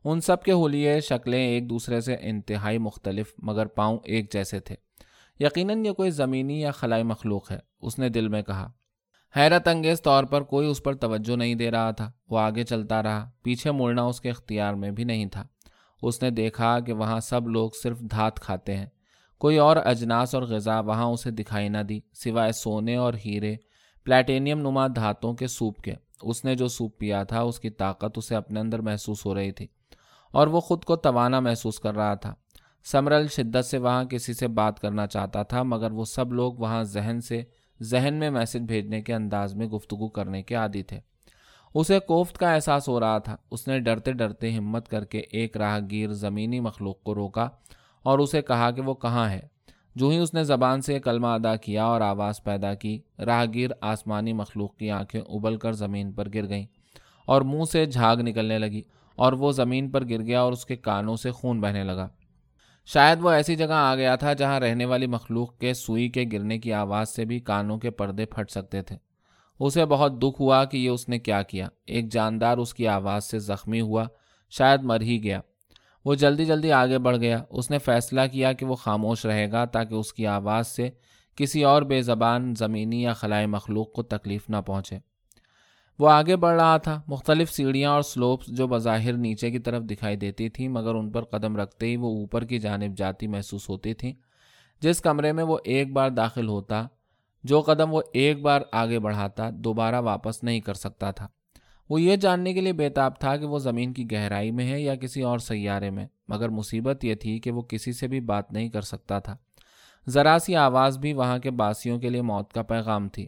ان 0.04 0.20
سب 0.20 0.42
کے 0.42 0.52
ہولیے 0.52 1.00
شکلیں 1.00 1.48
ایک 1.48 1.70
دوسرے 1.70 2.00
سے 2.00 2.16
انتہائی 2.20 2.78
مختلف، 2.78 3.34
مگر 3.38 3.66
پاؤں 3.66 3.98
ایک 4.04 4.32
جیسے 4.32 4.60
تھے۔ 4.60 4.74
یقیناً 5.40 5.86
یہ 5.86 5.92
کوئی 5.92 6.10
زمینی 6.10 6.60
یا 6.60 6.70
خلائی 6.70 7.02
مخلوق 7.02 7.50
ہے، 7.50 7.58
اس 7.80 7.98
نے 7.98 8.08
دل 8.08 8.28
میں 8.28 8.42
کہا۔ 8.42 8.72
حیرت 9.38 9.68
انگیز 9.68 10.02
طور 10.02 10.24
پر 10.24 10.42
کوئی 10.42 10.68
اس 10.68 10.82
پر 10.82 10.94
توجہ 10.94 11.36
نہیں 11.36 11.54
دے 11.54 11.70
رہا 11.70 11.90
تھا۔ 11.90 12.12
وہ 12.30 12.38
آگے 12.38 12.64
چلتا 12.64 13.02
رہا۔ 13.02 13.30
پیچھے 13.42 13.70
مڑنا 13.70 14.02
اس 14.02 14.20
کے 14.20 14.30
اختیار 14.30 14.74
میں 14.74 14.90
بھی 14.90 15.04
نہیں 15.04 15.26
تھا۔ 15.26 15.46
اس 16.02 16.22
نے 16.22 16.30
دیکھا 16.30 16.80
کہ 16.80 16.92
وہاں 16.92 17.20
سب 17.20 17.48
لوگ 17.48 17.70
صرف 17.82 18.00
دھات 18.00 18.40
کھاتے 18.40 18.76
ہیں۔ 18.76 18.86
کوئی 19.38 19.58
اور 19.58 19.76
اجناس 19.84 20.34
اور 20.34 20.42
غذا 20.42 20.80
وہاں 20.80 21.04
اسے 21.04 21.30
دکھائی 21.30 21.68
نہ 21.68 21.78
دی، 21.78 22.00
سوائے 22.12 22.52
سونے 22.52 22.96
اور 22.96 23.14
ہیرے، 23.26 23.56
پلیٹینیم 24.04 24.58
نما 24.58 24.86
دھاتوں 24.86 25.34
کے 25.34 25.46
سوپ 25.46 25.80
کے۔ 25.80 25.94
اس 26.22 26.44
نے 26.44 26.54
جو 26.54 26.68
سوپ 26.68 26.98
پیا 26.98 27.24
تھا، 27.24 27.40
اس 27.40 27.60
کی 27.60 27.70
طاقت 27.70 28.18
اسے 28.18 28.36
اپنے 28.36 28.60
اندر 28.60 28.78
محسوس 28.78 29.26
ہو 29.26 29.34
رہی 29.34 29.52
تھی۔ 29.52 29.66
اور 30.32 30.46
وہ 30.46 30.60
خود 30.60 30.84
کو 30.84 30.96
توانا 30.96 31.40
محسوس 31.40 31.78
کر 31.78 31.94
رہا 31.94 32.14
تھا۔ 32.14 32.34
سمرل 32.84 33.28
شدت 33.28 33.64
سے 33.64 33.78
وہاں 33.78 34.04
کسی 34.04 34.34
سے 34.34 34.48
بات 34.48 34.80
کرنا 34.80 35.06
چاہتا 35.06 35.42
تھا، 35.42 35.62
مگر 35.62 35.90
وہ 35.90 36.04
سب 36.04 36.32
لوگ 36.32 36.54
وہاں 36.54 36.82
ذہن 36.82 37.20
سے 37.20 37.42
ذہن 37.82 38.14
میں 38.14 38.30
میسج 38.30 38.56
بھیجنے 38.56 39.02
کے 39.02 39.14
انداز 39.14 39.54
میں 39.54 39.66
گفتگو 39.66 40.08
کرنے 40.08 40.42
کے 40.42 40.54
عادی 40.54 40.82
تھے۔ 40.82 41.00
اسے 41.74 41.98
کوفت 41.98 42.38
کا 42.38 42.54
احساس 42.54 42.88
ہو 42.88 43.00
رہا 43.00 43.18
تھا۔ 43.18 43.36
اس 43.50 43.68
نے 43.68 43.80
ڈرتے 43.80 44.12
ڈرتے 44.12 44.52
ہمت 44.52 44.88
کر 44.88 45.04
کے 45.04 45.18
ایک 45.18 45.56
راہ 45.56 45.78
گیر 45.90 46.12
زمینی 46.12 46.60
مخلوق 46.60 47.02
کو 47.02 47.14
روکا 47.14 47.48
اور 48.02 48.18
اسے 48.18 48.42
کہا 48.42 48.70
کہ 48.70 48.82
وہ 48.82 48.94
کہاں 48.94 49.30
ہے۔ 49.30 49.40
جو 49.94 50.08
ہی 50.08 50.18
اس 50.18 50.34
نے 50.34 50.44
زبان 50.44 50.80
سے 50.80 50.98
کلمہ 50.98 51.26
ادا 51.26 51.56
کیا 51.56 51.84
اور 51.84 52.00
آواز 52.00 52.42
پیدا 52.42 52.74
کی، 52.74 53.00
راہگیر 53.18 53.70
آسمانی 53.80 54.32
مخلوق 54.32 54.76
کی 54.76 54.90
آنکھیں 54.90 55.20
ابل 55.20 55.56
کر 55.56 55.72
زمین 55.72 56.12
پر 56.12 56.28
گر 56.34 56.48
گئیں 56.48 56.66
اور 57.26 57.42
منہ 57.42 57.64
سے 57.64 57.86
جھاگ 57.86 58.16
نکلنے 58.16 58.58
لگی 58.58 58.82
اور 59.16 59.32
وہ 59.32 59.52
زمین 59.52 59.90
پر 59.90 60.08
گر 60.08 60.20
گیا 60.20 60.40
اور 60.40 60.52
اس 60.52 60.66
کے 60.66 60.76
کانوں 60.76 61.16
سے 61.16 61.30
خون 61.30 61.60
بہنے 61.60 61.84
لگا۔ 61.84 62.08
شاید 62.92 63.18
وہ 63.22 63.30
ایسی 63.30 63.56
جگہ 63.56 63.72
آ 63.72 63.94
گیا 63.94 64.16
تھا 64.16 64.32
جہاں 64.32 64.60
رہنے 64.60 64.84
والی 64.84 65.06
مخلوق 65.06 65.58
کے 65.58 65.74
سوئی 65.74 66.08
کے 66.08 66.24
گرنے 66.32 66.58
کی 66.58 66.72
آواز 66.72 67.08
سے 67.08 67.24
بھی 67.24 67.40
کانوں 67.40 67.78
کے 67.78 67.90
پردے 67.90 68.26
پھٹ 68.26 68.50
سکتے 68.50 68.82
تھے۔ 68.82 68.96
اسے 69.60 69.84
بہت 69.84 70.22
دکھ 70.22 70.40
ہوا 70.40 70.64
کہ 70.64 70.76
یہ 70.76 70.90
اس 70.90 71.08
نے 71.08 71.18
کیا 71.18 71.42
کیا۔ 71.42 71.68
ایک 71.86 72.12
جاندار 72.12 72.58
اس 72.58 72.74
کی 72.74 72.88
آواز 72.88 73.24
سے 73.24 73.38
زخمی 73.38 73.80
ہوا، 73.80 74.04
شاید 74.50 74.82
مر 74.82 75.00
ہی 75.00 75.22
گیا۔ 75.22 75.40
وہ 76.04 76.14
جلدی 76.14 76.44
جلدی 76.44 76.72
آگے 76.72 76.98
بڑھ 76.98 77.16
گیا۔ 77.16 77.42
اس 77.50 77.70
نے 77.70 77.78
فیصلہ 77.78 78.20
کیا 78.32 78.52
کہ 78.52 78.66
وہ 78.66 78.74
خاموش 78.74 79.26
رہے 79.26 79.52
گا 79.52 79.64
تاکہ 79.64 79.94
اس 79.94 80.12
کی 80.12 80.26
آواز 80.26 80.66
سے 80.66 80.90
کسی 81.36 81.64
اور 81.64 81.82
بے 81.82 82.02
زبان، 82.02 82.54
زمینی 82.54 83.02
یا 83.02 83.12
خلائی 83.12 83.46
مخلوق 83.46 83.92
کو 83.92 84.02
تکلیف 84.02 84.50
نہ 84.50 84.56
پہنچے۔ 84.66 84.98
وہ 85.98 86.08
آگے 86.08 86.36
بڑھ 86.36 86.60
رہا 86.60 86.76
تھا۔ 86.76 87.02
مختلف 87.06 87.50
سیڑھیاں 87.50 87.90
اور 87.90 88.02
سلوپس 88.02 88.46
جو 88.46 88.66
بظاہر 88.66 89.12
نیچے 89.12 89.50
کی 89.50 89.58
طرف 89.58 89.82
دکھائی 89.82 90.16
دیتی 90.16 90.48
تھیں، 90.48 90.68
مگر 90.68 90.94
ان 90.94 91.10
پر 91.10 91.24
قدم 91.24 91.56
رکھتے 91.56 91.86
ہی 91.86 91.96
وہ 91.96 92.18
اوپر 92.18 92.44
کی 92.44 92.58
جانب 92.58 92.96
جاتی 92.96 93.26
محسوس 93.26 93.68
ہوتی 93.68 93.94
تھیں۔ 93.94 94.12
جس 94.80 95.00
کمرے 95.00 95.32
میں 95.32 95.44
وہ 95.44 95.58
ایک 95.64 95.92
بار 95.92 96.10
داخل 96.10 96.48
ہوتا، 96.48 96.86
جو 97.44 97.60
قدم 97.60 97.94
وہ 97.94 98.02
ایک 98.12 98.42
بار 98.42 98.60
آگے 98.72 98.98
بڑھاتا، 98.98 99.50
دوبارہ 99.52 100.00
واپس 100.00 100.44
نہیں 100.44 100.60
کر 100.60 100.74
سکتا 100.74 101.10
تھا۔ 101.10 101.28
وہ 101.90 102.00
یہ 102.00 102.16
جاننے 102.16 102.52
کے 102.52 102.60
لیے 102.60 102.72
بےتاب 102.72 103.18
تھا 103.18 103.36
کہ 103.36 103.46
وہ 103.46 103.58
زمین 103.58 103.92
کی 103.92 104.10
گہرائی 104.12 104.50
میں 104.50 104.72
ہے 104.72 104.80
یا 104.80 104.94
کسی 104.94 105.22
اور 105.22 105.38
سیارے 105.38 105.90
میں، 105.90 106.06
مگر 106.28 106.48
مصیبت 106.48 107.04
یہ 107.04 107.14
تھی 107.14 107.38
کہ 107.38 107.50
وہ 107.50 107.62
کسی 107.62 107.92
سے 107.92 108.08
بھی 108.08 108.20
بات 108.20 108.52
نہیں 108.52 108.68
کر 108.68 108.80
سکتا 108.80 109.18
تھا۔ 109.18 109.36
ذرا 110.08 110.36
سی 110.42 110.56
آواز 110.56 110.98
بھی 110.98 111.12
وہاں 111.12 111.38
کے 111.38 111.50
باسیوں 111.50 111.98
کے 111.98 112.10
لیے 112.10 112.22
موت 112.22 112.52
کا 112.52 112.62
پیغام 112.62 113.08
تھی۔ 113.08 113.26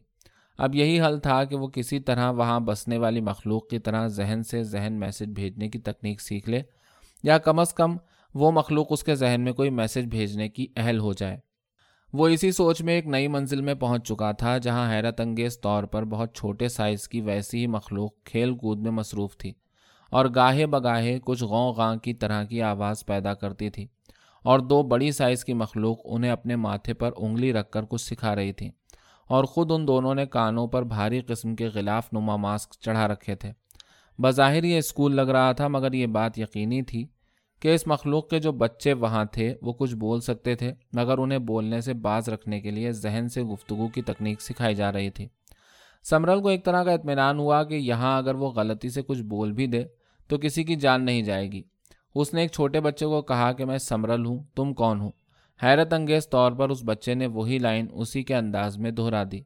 اب 0.61 0.75
یہی 0.75 1.01
حل 1.01 1.19
تھا 1.19 1.45
کہ 1.45 1.57
وہ 1.57 1.69
کسی 1.69 2.01
طرح 2.01 2.31
وہاں 2.31 2.61
بسنے 2.61 2.99
والی 2.99 3.21
مخلوق 3.21 3.69
کی 3.69 3.79
طرح 3.79 4.07
ذہن 4.07 4.43
سے 4.43 4.63
ذہن 4.63 4.93
میسج 4.93 5.29
بھیجنے 5.29 5.69
کی 5.69 5.79
تکنیک 5.79 6.21
سیکھ 6.21 6.49
لے، 6.51 6.63
یا 7.23 7.39
کم 7.39 7.59
از 7.59 7.75
کم 7.75 7.97
وہ 8.35 8.51
مخلوق 8.51 8.87
اس 8.91 9.05
کے 9.05 9.15
ذہن 9.15 9.41
میں 9.41 9.53
کوئی 9.53 9.71
میسج 9.71 10.07
بھیجنے 10.07 10.49
کی 10.49 10.67
اہل 10.77 10.99
ہو 10.99 11.13
جائے۔ 11.13 11.39
وہ 12.13 12.29
اسی 12.29 12.53
سوچ 12.53 12.83
میں 12.83 12.95
ایک 12.95 13.07
نئی 13.07 13.29
منزل 13.29 13.61
میں 13.61 13.75
پہنچ 13.75 14.09
چکا 14.09 14.33
تھا 14.33 14.59
جہاں 14.59 14.93
حیرت 14.93 15.21
انگیز 15.21 15.61
طور 15.61 15.85
پر 15.85 16.05
بہت 16.05 16.37
چھوٹے 16.37 16.69
سائز 16.69 17.09
کی 17.09 17.21
ویسی 17.21 17.59
ہی 17.59 17.67
مخلوق 17.67 18.13
کھیل 18.25 18.55
کود 18.55 18.79
میں 18.79 18.91
مصروف 18.91 19.37
تھی 19.37 19.53
اور 20.11 20.27
گاہے 20.35 20.67
بگاہے 20.67 21.19
کچھ 21.25 21.45
غوں 21.45 21.73
غاں 21.73 21.97
کی 21.97 22.15
طرح 22.15 22.45
کی 22.45 22.63
آواز 22.63 23.07
پیدا 23.07 23.35
کرتی 23.35 23.71
تھی 23.71 23.87
اور 24.45 24.59
دو 24.59 24.83
بڑی 24.83 25.13
سائز 25.13 25.45
کی 25.45 25.53
مخلوق 25.53 25.99
انہیں 26.05 26.31
اپنے 26.31 26.57
ماتھے 26.57 26.95
پر 26.95 27.11
انگلی 27.17 27.53
رکھ 27.53 27.71
کر 27.71 27.83
کچھ 27.89 28.03
سکھا 28.03 28.37
رہی 28.37 28.53
تھیں۔ 28.53 28.71
اور 29.31 29.45
خود 29.45 29.71
ان 29.71 29.89
دونوں 29.89 30.15
نے 30.15 30.27
کانوں 30.27 30.67
پر 30.67 30.83
بھاری 30.83 31.21
قسم 31.21 31.57
کے 31.57 31.67
غلاف 31.67 32.13
نما 32.13 32.37
ماسک 32.37 32.73
چڑھا 32.81 33.09
رکھے 33.09 33.35
تھے۔ 33.35 33.53
بظاہر 34.19 34.65
یہ 34.65 34.79
اسکول 34.79 35.17
لگ 35.17 35.21
رہا 35.21 35.53
تھا، 35.53 35.69
مگر 35.69 35.93
یہ 35.93 36.07
بات 36.07 36.39
یقینی 36.39 36.83
تھی 36.83 37.07
کہ 37.61 37.75
اس 37.75 37.87
مخلوق 37.87 38.29
کے 38.29 38.39
جو 38.39 38.53
بچے 38.53 38.93
وہاں 38.93 39.25
تھے، 39.25 39.55
وہ 39.63 39.73
کچھ 39.73 39.95
بول 39.95 40.21
سکتے 40.21 40.55
تھے، 40.55 40.75
مگر 40.93 41.19
انہیں 41.19 41.39
بولنے 41.39 41.81
سے 41.81 41.95
باز 41.95 42.29
رکھنے 42.29 42.61
کے 42.61 42.71
لیے 42.71 42.93
ذہن 42.93 43.29
سے 43.29 43.43
گفتگو 43.43 43.89
کی 43.89 44.03
تکنیک 44.03 44.43
سکھائی 44.43 44.75
جا 44.75 44.93
رہی 44.93 45.11
تھی۔ 45.11 45.29
سمرل 46.03 46.41
کو 46.41 46.49
ایک 46.49 46.65
طرح 46.65 46.85
کا 46.85 46.93
اطمینان 46.93 47.39
ہوا 47.39 47.65
کہ 47.65 47.75
یہاں 47.75 48.19
اگر 48.19 48.35
وہ 48.35 48.51
غلطی 48.51 48.89
سے 48.89 49.03
کچھ 49.03 49.23
بول 49.23 49.53
بھی 49.53 49.67
دے، 49.67 49.85
تو 50.29 50.39
کسی 50.39 50.65
کی 50.65 50.75
جان 50.75 51.05
نہیں 51.05 51.23
جائے 51.23 51.53
گی۔ 51.53 51.63
اس 52.15 52.35
نے 52.35 52.41
ایک 52.41 52.51
چھوٹے 52.51 52.81
بچے 52.81 53.07
کو 53.07 53.23
کہا 53.23 53.53
کہ 53.53 53.65
میں 53.65 53.79
سمرل 53.79 54.27
ہوں، 54.27 54.45
تم 54.55 54.75
کون 54.75 55.01
ہوں 55.01 55.11
حیرت 55.63 55.93
انگیز 55.93 56.29
طور 56.29 56.53
پر 56.53 56.69
اس 56.69 56.81
بچے 56.85 57.15
نے 57.15 57.27
وہی 57.27 57.59
لائن 57.59 57.87
اسی 57.93 58.23
کے 58.23 58.35
انداز 58.35 58.79
میں 58.79 58.91
دہرا 58.91 59.23
دی۔ 59.33 59.41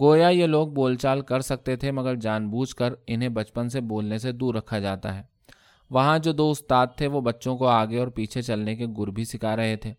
گویا 0.00 0.28
یہ 0.28 0.46
لوگ 0.46 0.68
بول 0.68 0.96
چال 0.96 1.20
کر 1.20 1.40
سکتے 1.40 1.76
تھے، 1.76 1.90
مگر 1.90 2.14
جان 2.14 2.48
بوجھ 2.48 2.76
کر 2.76 2.94
انہیں 3.06 3.28
بچپن 3.28 3.68
سے 3.68 3.80
بولنے 3.80 4.18
سے 4.18 4.32
دور 4.32 4.54
رکھا 4.54 4.78
جاتا 4.78 5.16
ہے۔ 5.16 5.22
وہاں 5.90 6.18
جو 6.18 6.32
دو 6.32 6.50
استاد 6.50 6.86
تھے، 6.96 7.06
وہ 7.06 7.20
بچوں 7.20 7.56
کو 7.56 7.66
آگے 7.66 7.98
اور 7.98 8.08
پیچھے 8.08 8.42
چلنے 8.42 8.76
کے 8.76 8.86
گر 8.98 9.06
بھی 9.06 9.24
سکھا 9.24 9.56
رہے 9.56 9.76
تھے، 9.76 9.92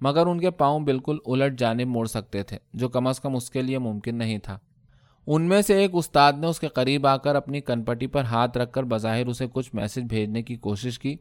مگر 0.00 0.26
ان 0.26 0.40
کے 0.40 0.50
پاؤں 0.50 0.80
بالکل 0.80 1.18
الٹ 1.26 1.58
جانب 1.58 1.86
موڑ 1.86 2.06
سکتے 2.06 2.42
تھے، 2.42 2.58
جو 2.74 2.88
کم 2.88 3.06
از 3.06 3.20
کم 3.20 3.36
اس 3.36 3.50
کے 3.50 3.62
لیے 3.62 3.78
ممکن 3.78 4.14
نہیں 4.14 4.38
تھا۔ 4.38 4.58
ان 5.26 5.42
میں 5.42 5.62
سے 5.62 5.74
ایک 5.74 5.90
استاد 5.92 6.32
نے 6.32 6.46
اس 6.46 6.60
کے 6.60 6.68
قریب 6.68 7.06
آ 7.06 7.16
کر 7.16 7.34
اپنی 7.34 7.60
کنپٹی 7.60 8.06
پر 8.06 8.24
ہاتھ 8.24 8.58
رکھ 8.58 8.72
کر 8.72 8.82
بظاہر 8.82 9.26
اسے 9.26 9.46
کچھ 9.52 9.74
میسج 9.74 9.98
بھیجنے 9.98 10.42
کی 10.42 10.56
کوشش 10.56 10.98
کی۔ 10.98 11.16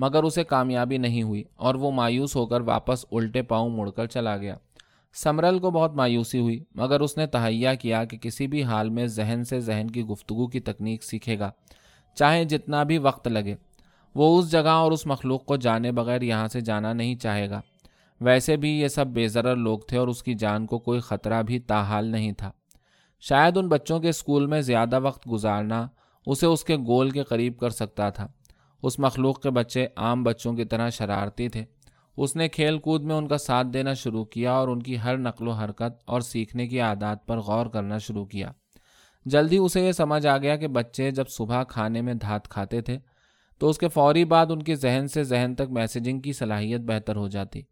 مگر 0.00 0.22
اسے 0.22 0.44
کامیابی 0.44 0.98
نہیں 0.98 1.22
ہوئی 1.22 1.44
اور 1.56 1.74
وہ 1.74 1.90
مایوس 1.90 2.36
ہو 2.36 2.46
کر 2.46 2.60
واپس 2.60 3.04
الٹے 3.12 3.42
پاؤں 3.42 3.70
مڑ 3.70 3.90
کر 3.90 4.06
چلا 4.06 4.36
گیا۔ 4.36 4.56
سمرل 5.14 5.58
کو 5.58 5.70
بہت 5.70 5.94
مایوسی 5.94 6.38
ہوئی، 6.38 6.64
مگر 6.74 7.00
اس 7.00 7.16
نے 7.16 7.26
تہیا 7.26 7.74
کیا 7.74 8.04
کہ 8.04 8.18
کسی 8.18 8.46
بھی 8.46 8.62
حال 8.62 8.90
میں 8.90 9.06
ذہن 9.06 9.42
سے 9.44 9.60
ذہن 9.60 9.86
کی 9.90 10.02
گفتگو 10.02 10.46
کی 10.46 10.60
تکنیک 10.60 11.04
سیکھے 11.04 11.38
گا، 11.38 11.50
چاہے 12.14 12.44
جتنا 12.44 12.82
بھی 12.82 12.98
وقت 12.98 13.28
لگے۔ 13.28 13.54
وہ 14.14 14.38
اس 14.38 14.50
جگہ 14.50 14.68
اور 14.68 14.92
اس 14.92 15.06
مخلوق 15.06 15.44
کو 15.44 15.56
جانے 15.56 15.92
بغیر 15.92 16.22
یہاں 16.22 16.48
سے 16.48 16.60
جانا 16.60 16.92
نہیں 16.92 17.14
چاہے 17.14 17.50
گا۔ 17.50 17.60
ویسے 18.20 18.56
بھی 18.56 18.70
یہ 18.70 18.88
سب 18.88 19.06
بے 19.06 19.28
ضرر 19.28 19.56
لوگ 19.56 19.78
تھے 19.78 19.98
اور 19.98 20.08
اس 20.08 20.22
کی 20.22 20.34
جان 20.34 20.66
کو 20.66 20.78
کوئی 20.78 21.00
خطرہ 21.00 21.42
بھی 21.42 21.58
تاحال 21.58 22.04
نہیں 22.04 22.32
تھا۔ 22.32 22.50
شاید 23.20 23.56
ان 23.56 23.68
بچوں 23.68 24.00
کے 24.00 24.08
اسکول 24.08 24.46
میں 24.46 24.60
زیادہ 24.60 25.00
وقت 25.00 25.28
گزارنا 25.30 25.88
اسے 26.26 26.46
اس 26.46 26.64
کے 26.64 26.76
گول 26.76 27.10
کے 27.10 27.22
قریب 27.22 27.58
کر 27.58 27.70
سکتا 27.70 28.10
تھا۔ 28.10 28.28
اس 28.82 28.98
مخلوق 28.98 29.42
کے 29.42 29.50
بچے 29.50 29.86
عام 29.96 30.22
بچوں 30.22 30.52
کی 30.52 30.64
طرح 30.64 30.88
شرارتی 30.88 31.48
تھے۔ 31.48 31.64
اس 32.16 32.36
نے 32.36 32.48
کھیل 32.48 32.78
کود 32.78 33.04
میں 33.04 33.14
ان 33.14 33.28
کا 33.28 33.38
ساتھ 33.38 33.66
دینا 33.66 33.92
شروع 33.92 34.24
کیا 34.24 34.52
اور 34.52 34.68
ان 34.68 34.82
کی 34.82 34.98
ہر 34.98 35.16
نقل 35.16 35.48
و 35.48 35.50
حرکت 35.50 36.02
اور 36.06 36.20
سیکھنے 36.20 36.68
کی 36.68 36.80
عادات 36.80 37.26
پر 37.26 37.38
غور 37.38 37.66
کرنا 37.66 37.98
شروع 37.98 38.24
کیا۔ 38.24 38.50
جلدی 39.24 39.56
اسے 39.56 39.80
یہ 39.80 39.92
سمجھ 39.92 40.26
آ 40.26 40.38
گیا 40.38 40.56
کہ 40.56 40.68
بچے 40.68 41.10
جب 41.10 41.24
صبح 41.28 41.62
کھانے 41.62 42.02
میں 42.02 42.14
دھات 42.14 42.48
کھاتے 42.48 42.80
تھے، 42.80 42.98
تو 43.58 43.68
اس 43.68 43.78
کے 43.78 43.88
فوری 43.88 44.24
بعد 44.24 44.46
ان 44.50 44.62
کی 44.62 44.74
ذہن 44.74 45.06
سے 45.08 45.24
ذہن 45.24 45.54
تک 45.54 45.70
میسیجنگ 45.70 46.20
کی 46.20 46.32
صلاحیت 46.32 46.80
بہتر 46.80 47.16
ہو 47.16 47.28
جاتی۔ 47.28 47.62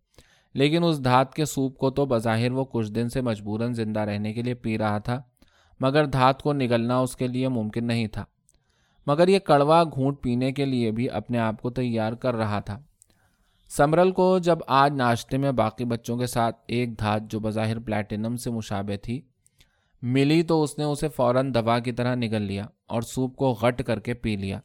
لیکن 0.55 0.85
اس 0.85 1.05
دھات 1.05 1.35
کے 1.35 1.45
سوپ 1.45 1.79
کو 1.79 1.91
تو 1.91 2.07
بظاہر 2.07 2.53
وہ 2.53 2.65
کچھ 2.65 2.93
دن 2.93 3.09
سے 3.09 3.21
مجبوراً 3.21 3.73
زندہ 3.73 4.01
رہنے 4.01 4.33
کے 4.33 4.43
لیے 4.43 4.55
پی 4.55 4.79
رہا 4.79 4.99
تھا، 4.99 5.23
مگر 5.81 6.05
دھات 6.05 6.43
کو 6.43 6.53
نگلنا 6.53 6.99
اس 6.99 7.17
کے 7.17 7.27
لیے 7.27 7.49
ممکن 7.49 7.87
نہیں 7.87 8.07
تھا۔ 8.07 8.25
مگر 9.09 9.29
یہ 9.29 9.39
کڑوا 9.39 9.85
گھونٹ 9.85 10.23
پینے 10.23 10.53
کے 10.53 10.65
لیے 10.65 10.91
بھی 10.91 11.11
اپنے 11.11 11.39
آپ 11.39 11.63
کو 11.63 11.71
تیار 11.71 12.13
کر 12.13 12.35
رہا 12.35 12.61
تھا۔ 12.61 12.81
سمرل 13.69 14.11
کو 14.11 14.39
جب 14.39 14.59
آج 14.67 14.93
ناشتے 14.93 15.39
میں 15.39 15.53
باقی 15.53 15.85
بچوں 15.85 16.17
کے 16.17 16.27
ساتھ 16.27 16.57
ایک 16.67 16.99
دھات 16.99 17.23
جو 17.31 17.41
بظاہر 17.41 17.79
پلیٹینم 17.79 18.37
سے 18.37 18.51
مشابہ 18.51 18.97
تھی، 19.03 19.21
ملی 20.03 20.43
تو 20.43 20.63
اس 20.63 20.79
نے 20.79 20.85
اسے 20.85 21.09
فوراً 21.09 21.55
دوا 21.55 21.79
کی 21.79 21.93
طرح 21.93 22.15
نگل 22.15 22.43
لیا 22.43 22.65
اور 22.87 23.03
سوپ 23.03 23.37
کو 23.37 23.53
غٹ 23.53 23.83
کر 23.83 24.01
کے 24.01 24.15
پی 24.15 24.37
لیا۔ 24.37 24.61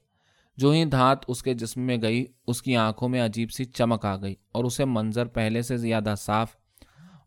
جو 0.57 0.71
ہی 0.71 0.85
دھات 0.85 1.17
اس 1.27 1.43
کے 1.43 1.53
جسم 1.53 1.81
میں 1.81 1.97
گئی، 2.01 2.25
اس 2.47 2.61
کی 2.61 2.75
آنکھوں 2.75 3.09
میں 3.09 3.25
عجیب 3.25 3.51
سی 3.51 3.65
چمک 3.65 4.05
آ 4.05 4.15
گئی 4.15 4.35
اور 4.51 4.63
اسے 4.63 4.85
منظر 4.85 5.25
پہلے 5.25 5.61
سے 5.61 5.77
زیادہ 5.77 6.13
صاف 6.17 6.55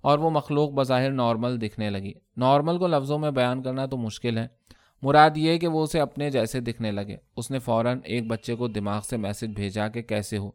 اور 0.01 0.19
وہ 0.19 0.31
مخلوق 0.31 0.71
بظاہر 0.71 1.11
نارمل 1.11 1.61
دکھنے 1.61 1.91
لگی۔ 1.91 2.13
نارمل 2.37 2.79
کو 2.79 2.87
لفظوں 2.87 3.19
میں 3.19 3.31
بیان 3.31 3.63
کرنا 3.63 3.87
تو 3.87 3.97
مشکل 3.97 4.39
ہے 4.39 4.47
مراد 5.03 5.31
یہ 5.37 5.59
کہ 5.59 5.69
وہ 5.69 5.83
اسے 5.83 6.01
اپنے 6.01 6.31
جیسے 6.31 6.61
دکھنے 6.61 6.91
لگے۔ 6.91 7.17
اس 7.37 7.51
نے 7.51 7.59
فوراً 7.59 8.01
ایک 8.05 8.27
بچے 8.27 8.55
کو 8.55 8.69
دماغ 8.69 9.01
سے 9.01 9.17
میسج 9.17 9.45
بھیجا 9.45 9.89
کہ 9.89 10.03
کیسے 10.03 10.39
ہو۔ 10.39 10.51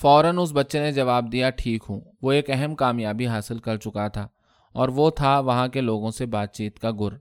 فوراً 0.00 0.38
اس 0.38 0.50
بچے 0.52 0.80
نے 0.80 0.92
جواب 0.92 1.32
دیا، 1.32 1.50
ٹھیک 1.50 1.82
ہوں۔ 1.88 2.00
وہ 2.22 2.32
ایک 2.32 2.50
اہم 2.50 2.74
کامیابی 2.74 3.26
حاصل 3.26 3.58
کر 3.58 3.76
چکا 3.76 4.08
تھا 4.08 4.28
اور 4.72 4.88
وہ 4.88 5.10
تھا 5.10 5.38
وہاں 5.38 5.68
کے 5.68 5.80
لوگوں 5.80 6.10
سے 6.10 6.26
بات 6.26 6.54
چیت 6.54 6.78
کا 6.78 6.90
گر۔ 6.90 7.16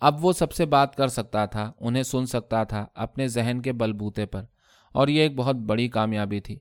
اب 0.00 0.24
وہ 0.24 0.32
سب 0.32 0.52
سے 0.52 0.66
بات 0.66 0.96
کر 0.96 1.08
سکتا 1.08 1.46
تھا، 1.46 1.72
انہیں 1.80 2.02
سن 2.02 2.26
سکتا 2.26 2.64
تھا 2.64 2.86
اپنے 2.94 3.28
ذہن 3.28 3.62
کے 3.62 3.72
بل 3.72 3.92
بوتے 3.92 4.26
پر۔ 4.26 4.42
اور 4.92 5.08
یہ 5.08 5.20
ایک 5.20 5.36
بہت 5.36 5.56
بڑی 5.56 5.88
کامیابی 5.88 6.40
تھی۔ 6.40 6.58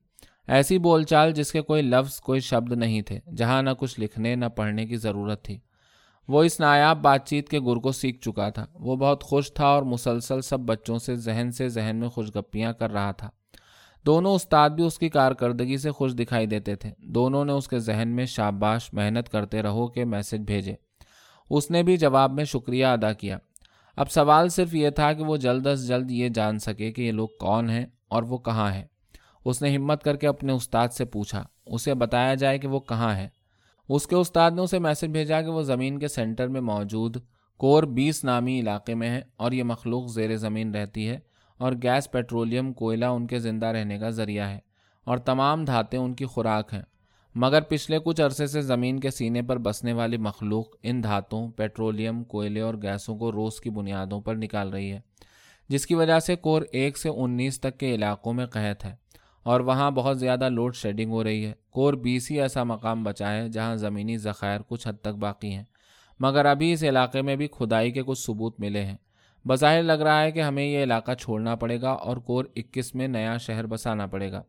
ایسی 0.47 0.77
بول 0.77 1.03
چال 1.03 1.31
جس 1.31 1.51
کے 1.51 1.61
کوئی 1.61 1.81
لفظ، 1.81 2.19
کوئی 2.19 2.39
شبد 2.39 2.71
نہیں 2.71 3.01
تھے، 3.01 3.19
جہاں 3.37 3.63
نہ 3.63 3.69
کچھ 3.79 3.99
لکھنے، 3.99 4.35
نہ 4.35 4.45
پڑھنے 4.45 4.85
کی 4.85 4.95
ضرورت 4.95 5.43
تھی۔ 5.43 5.59
وہ 6.29 6.43
اس 6.43 6.59
نایاب 6.59 7.01
بات 7.01 7.27
چیت 7.27 7.49
کے 7.49 7.59
گر 7.59 7.75
کو 7.75 7.91
سیکھ 7.91 8.21
چکا 8.21 8.49
تھا۔ 8.49 8.65
وہ 8.73 8.95
بہت 8.95 9.23
خوش 9.23 9.53
تھا 9.53 9.67
اور 9.67 9.83
مسلسل 9.83 10.41
سب 10.41 10.59
بچوں 10.59 10.99
سے 10.99 11.15
ذہن 11.15 11.51
سے 11.51 11.69
ذہن 11.69 11.95
میں 11.95 12.09
خوش 12.09 12.35
گپیاں 12.35 12.73
کر 12.73 12.91
رہا 12.91 13.11
تھا۔ 13.11 13.29
دونوں 14.05 14.35
استاد 14.35 14.69
بھی 14.69 14.83
اس 14.83 14.99
کی 14.99 15.09
کارکردگی 15.09 15.77
سے 15.77 15.91
خوش 15.91 16.13
دکھائی 16.13 16.45
دیتے 16.45 16.75
تھے۔ 16.75 16.91
دونوں 16.97 17.45
نے 17.45 17.51
اس 17.51 17.67
کے 17.67 17.79
ذہن 17.79 18.09
میں 18.09 18.25
شاباش 18.25 18.93
محنت 18.93 19.29
کرتے 19.29 19.61
رہو 19.61 19.87
کہ 19.87 20.05
میسج 20.05 20.35
بھیجے۔ 20.35 20.73
اس 21.49 21.71
نے 21.71 21.83
بھی 21.83 21.97
جواب 21.97 22.31
میں 22.31 22.43
شکریہ 22.43 22.85
ادا 22.85 23.13
کیا۔ 23.13 23.37
اب 23.95 24.11
سوال 24.11 24.49
صرف 24.49 24.75
یہ 24.75 24.89
تھا 24.89 25.13
کہ 25.13 25.23
وہ 25.23 25.37
جلد 25.37 25.67
از 25.67 25.87
جلد 25.87 26.11
یہ 26.11 26.29
جان 26.29 26.59
سکے 26.59 26.91
کہ 26.91 27.01
یہ 27.01 27.11
لوگ 27.11 27.27
کون 27.39 27.69
ہیں 27.69 27.85
اور 28.07 28.23
وہ 28.23 28.37
کہاں 28.37 28.73
ہیں۔ 28.73 28.85
اس 29.45 29.61
نے 29.61 29.75
ہمت 29.75 30.03
کر 30.03 30.15
کے 30.15 30.27
اپنے 30.27 30.53
استاد 30.53 30.87
سے 30.87 31.05
پوچھا۔ 31.05 31.43
اسے 31.65 31.93
بتایا 31.93 32.33
جائے 32.33 32.57
کہ 32.57 32.67
وہ 32.67 32.79
کہاں 32.79 33.15
ہے 33.15 33.38
اس 33.89 34.07
کے 34.07 34.15
استاد 34.15 34.51
نے 34.51 34.61
اسے 34.61 34.79
میسج 34.79 35.05
بھیجا 35.05 35.41
کہ 35.41 35.47
وہ 35.47 35.61
زمین 35.61 35.99
کے 35.99 36.07
سینٹر 36.07 36.47
میں 36.47 36.61
موجود 36.61 37.17
کور 37.57 37.83
بیس 37.83 38.23
نامی 38.23 38.59
علاقے 38.59 38.95
میں 38.95 39.09
ہے 39.09 39.21
اور 39.37 39.51
یہ 39.51 39.63
مخلوق 39.63 40.11
زیر 40.11 40.35
زمین 40.35 40.75
رہتی 40.75 41.09
ہے 41.09 41.19
اور 41.57 41.73
گیس 41.83 42.11
پیٹرولیم 42.11 42.73
کوئلہ 42.73 43.05
ان 43.05 43.27
کے 43.27 43.39
زندہ 43.39 43.65
رہنے 43.65 43.99
کا 43.99 44.09
ذریعہ 44.09 44.49
ہے 44.49 44.59
اور 45.03 45.17
تمام 45.17 45.65
دھاتیں 45.65 45.99
ان 45.99 46.13
کی 46.13 46.25
خوراک 46.25 46.73
ہیں۔ 46.73 46.81
مگر 47.35 47.61
پچھلے 47.61 47.99
کچھ 47.99 48.21
عرصے 48.21 48.47
سے 48.47 48.61
زمین 48.61 48.99
کے 48.99 49.11
سینے 49.11 49.41
پر 49.41 49.57
بسنے 49.57 49.93
والی 49.93 50.17
مخلوق 50.17 50.65
ان 50.83 51.03
دھاتوں، 51.03 51.47
پیٹرولیم، 51.47 52.23
کوئلے 52.23 52.61
اور 52.61 52.73
گیسوں 52.73 53.17
کو 53.17 53.31
روز 53.31 53.61
کی 53.61 53.69
بنیادوں 53.69 54.21
پر 54.21 54.35
نکال 54.35 54.69
رہی 54.69 54.91
ہے، 54.91 54.99
جس 55.69 55.87
کی 55.87 55.95
وجہ 55.95 56.19
سے 56.19 56.35
کور 56.35 56.61
ایک 56.71 56.97
سے 56.97 57.09
انیس 57.09 57.59
تک 57.59 57.77
کے 57.77 57.95
علاقوں 57.95 58.33
میں 58.33 58.45
قحط 58.45 58.85
ہے۔ 58.85 58.95
اور 59.43 59.59
وہاں 59.59 59.91
بہت 59.91 60.19
زیادہ 60.19 60.49
لوڈ 60.49 60.75
شیڈنگ 60.75 61.11
ہو 61.11 61.23
رہی 61.23 61.45
ہے۔ 61.45 61.53
کور 61.69 61.93
بیس 61.93 62.31
ہی 62.31 62.41
ایسا 62.41 62.63
مقام 62.63 63.03
بچا 63.03 63.31
ہے 63.31 63.49
جہاں 63.49 63.75
زمینی 63.75 64.17
ذخائر 64.17 64.61
کچھ 64.67 64.87
حد 64.87 64.93
تک 65.01 65.07
باقی 65.07 65.53
ہیں۔ 65.53 65.63
مگر 66.19 66.45
ابھی 66.45 66.73
اس 66.73 66.83
علاقے 66.83 67.21
میں 67.21 67.35
بھی 67.35 67.47
کھدائی 67.47 67.91
کے 67.91 68.03
کچھ 68.03 68.19
ثبوت 68.19 68.59
ملے 68.59 68.85
ہیں۔ 68.85 68.97
بظاہر 69.47 69.83
لگ 69.83 69.93
رہا 69.93 70.21
ہے 70.21 70.31
کہ 70.31 70.41
ہمیں 70.41 70.65
یہ 70.65 70.83
علاقہ 70.83 71.11
چھوڑنا 71.13 71.55
پڑے 71.55 71.81
گا 71.81 71.89
اور 71.89 72.17
کور 72.17 72.45
اکیس 72.55 72.95
میں 72.95 73.07
نیا 73.07 73.37
شہر 73.37 73.65
بسانا 73.65 74.05
پڑے 74.05 74.31
گا۔ 74.31 74.41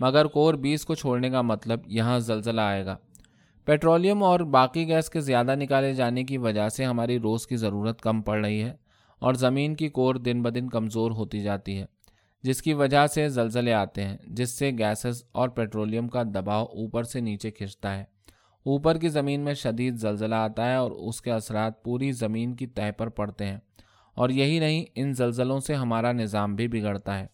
مگر 0.00 0.24
کور 0.24 0.54
بیس 0.54 0.84
کو 0.84 0.94
چھوڑنے 0.94 1.30
کا 1.30 1.42
مطلب 1.42 1.80
یہاں 1.86 2.18
زلزلہ 2.18 2.60
آئے 2.60 2.86
گا۔ 2.86 2.96
پیٹرولیم 3.64 4.22
اور 4.22 4.40
باقی 4.40 4.88
گیس 4.88 5.10
کے 5.10 5.20
زیادہ 5.20 5.54
نکالے 5.54 5.94
جانے 5.94 6.24
کی 6.24 6.38
وجہ 6.38 6.68
سے 6.68 6.84
ہماری 6.84 7.18
روز 7.18 7.46
کی 7.46 7.56
ضرورت 7.56 8.00
کم 8.00 8.22
پڑ 8.22 8.44
رہی 8.44 8.62
ہے 8.62 8.76
اور 9.18 9.34
زمین 9.34 9.74
کی 9.74 9.88
کور 9.88 10.14
دن 10.14 10.42
بدن 10.42 10.68
کمزور 10.68 11.10
ہوتی 11.10 11.40
جاتی 11.40 11.78
ہے۔ 11.78 11.86
جس 12.42 12.62
کی 12.62 12.72
وجہ 12.72 13.06
سے 13.06 13.28
زلزلے 13.28 13.72
آتے 13.72 14.04
ہیں، 14.04 14.16
جس 14.26 14.50
سے 14.50 14.70
گیسز 14.78 15.24
اور 15.32 15.48
پیٹرولیم 15.48 16.08
کا 16.08 16.22
دباؤ 16.22 16.64
اوپر 16.64 17.02
سے 17.02 17.20
نیچے 17.20 17.50
کھنچتا 17.50 17.98
ہے۔ 17.98 18.04
اوپر 18.62 18.98
کی 18.98 19.08
زمین 19.08 19.40
میں 19.40 19.54
شدید 19.54 19.94
زلزلہ 19.94 20.34
آتا 20.34 20.70
ہے 20.70 20.74
اور 20.74 20.90
اس 20.90 21.22
کے 21.22 21.32
اثرات 21.32 21.84
پوری 21.84 22.12
زمین 22.12 22.56
کی 22.56 22.66
تہ 22.66 22.90
پر 22.96 23.08
پڑتے 23.08 23.46
ہیں۔ 23.46 23.58
اور 24.14 24.30
یہی 24.30 24.58
نہیں، 24.58 24.84
ان 24.94 25.12
زلزلوں 25.12 25.60
سے 25.60 25.74
ہمارا 25.74 26.12
نظام 26.12 26.54
بھی 26.54 26.68
بگڑتا 26.68 27.18
ہے۔ 27.18 27.26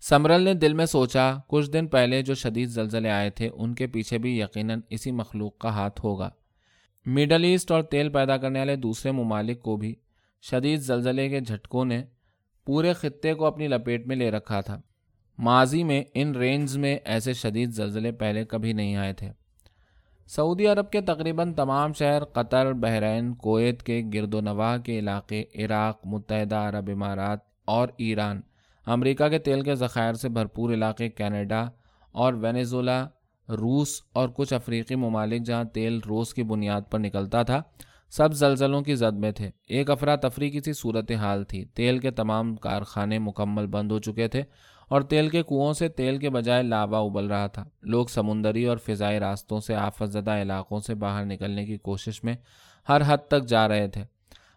سمرل 0.00 0.42
نے 0.42 0.54
دل 0.54 0.74
میں 0.74 0.86
سوچا، 0.86 1.36
کچھ 1.46 1.70
دن 1.70 1.86
پہلے 1.86 2.22
جو 2.22 2.34
شدید 2.34 2.68
زلزلے 2.68 3.10
آئے 3.10 3.30
تھے، 3.30 3.48
ان 3.54 3.74
کے 3.74 3.86
پیچھے 3.86 4.18
بھی 4.18 4.40
یقیناً 4.40 4.80
اسی 4.90 5.10
مخلوق 5.10 5.58
کا 5.58 5.68
ہاتھ 5.68 6.00
ہوگا۔ 6.04 6.30
مڈل 7.06 7.44
ایسٹ 7.44 7.70
اور 7.70 7.82
تیل 7.82 8.08
پیدا 8.08 8.36
کرنے 8.36 8.58
والے 8.58 8.76
دوسرے 8.76 9.12
ممالک 9.12 9.62
کو 9.62 9.76
بھی 9.76 9.94
شدید 10.42 10.80
زلزلے 10.80 11.28
کے 11.28 11.40
جھٹکوں 11.40 11.84
نے 11.84 12.04
پورے 12.70 12.92
خطے 12.92 13.34
کو 13.34 13.46
اپنی 13.46 13.68
لپیٹ 13.68 14.06
میں 14.06 14.16
لے 14.16 14.30
رکھا 14.30 14.60
تھا۔ 14.60 14.80
ماضی 15.38 15.84
میں 15.84 16.04
ان 16.14 16.34
رینز 16.34 16.76
میں 16.76 16.98
ایسے 17.04 17.32
شدید 17.32 17.70
زلزلے 17.70 18.12
پہلے 18.12 18.44
کبھی 18.44 18.72
نہیں 18.72 18.96
آئے 18.96 19.12
تھے۔ 19.12 19.30
سعودی 20.26 20.66
عرب 20.66 20.90
کے 20.90 21.00
تقریباً 21.00 21.54
تمام 21.54 21.92
شہر 21.92 22.24
قطر، 22.24 22.72
بحرین، 22.72 23.34
کویت 23.34 23.82
کے 23.82 24.02
گرد 24.14 24.34
و 24.34 24.40
نواح 24.40 24.76
کے 24.76 24.98
علاقے، 24.98 25.44
عراق، 25.54 26.00
متحدہ 26.04 26.56
عرب 26.56 26.90
امارات 26.92 27.38
اور 27.64 27.88
ایران، 27.98 28.40
امریکہ 28.86 29.28
کے 29.28 29.38
تیل 29.38 29.62
کے 29.62 29.74
ذخائر 29.74 30.12
سے 30.12 30.28
بھرپور 30.28 30.72
علاقے 30.72 31.08
کینیڈا 31.08 31.68
اور 32.12 32.32
وینیزولا 32.32 33.06
روس 33.48 34.00
اور 34.12 34.28
کچھ 34.28 34.54
افریقی 34.54 34.94
ممالک 34.94 35.42
جہاں 35.42 35.64
تیل 35.64 36.00
روس 36.08 36.34
کی 36.34 36.42
بنیاد 36.42 36.80
پر 36.90 36.98
نکلتا 36.98 37.42
تھا۔ 37.42 37.62
سب 38.10 38.32
زلزلوں 38.32 38.82
کی 38.82 38.94
زد 38.94 39.18
میں 39.18 39.32
تھے۔ 39.32 39.50
ایک 39.68 39.90
افراتفری 39.90 40.50
کی 40.50 40.60
سی 40.60 40.72
صورت 40.72 41.12
حال 41.12 41.44
تھی۔ 41.44 41.64
تیل 41.64 41.98
کے 41.98 42.10
تمام 42.10 42.56
کارخانے 42.56 43.18
مکمل 43.18 43.66
بند 43.66 43.92
ہو 43.92 43.98
چکے 43.98 44.28
تھے 44.28 44.42
اور 44.88 45.02
تیل 45.02 45.28
کے 45.28 45.42
کنوؤں 45.42 45.72
سے 45.72 45.88
تیل 45.88 46.18
کے 46.18 46.30
بجائے 46.30 46.62
لاوا 46.62 46.98
ابل 46.98 47.26
رہا 47.26 47.46
تھا۔ 47.46 47.64
لوگ 47.82 48.06
سمندری 48.06 48.64
اور 48.64 48.76
فضائی 48.76 49.18
راستوں 49.18 49.60
سے 49.60 49.74
آفت 49.74 50.12
زدہ 50.12 50.30
علاقوں 50.30 50.80
سے 50.80 50.94
باہر 50.94 51.24
نکلنے 51.24 51.66
کی 51.66 51.78
کوشش 51.78 52.24
میں 52.24 52.34
ہر 52.88 53.02
حد 53.06 53.18
تک 53.28 53.46
جا 53.48 53.68
رہے 53.68 53.88
تھے۔ 53.88 54.04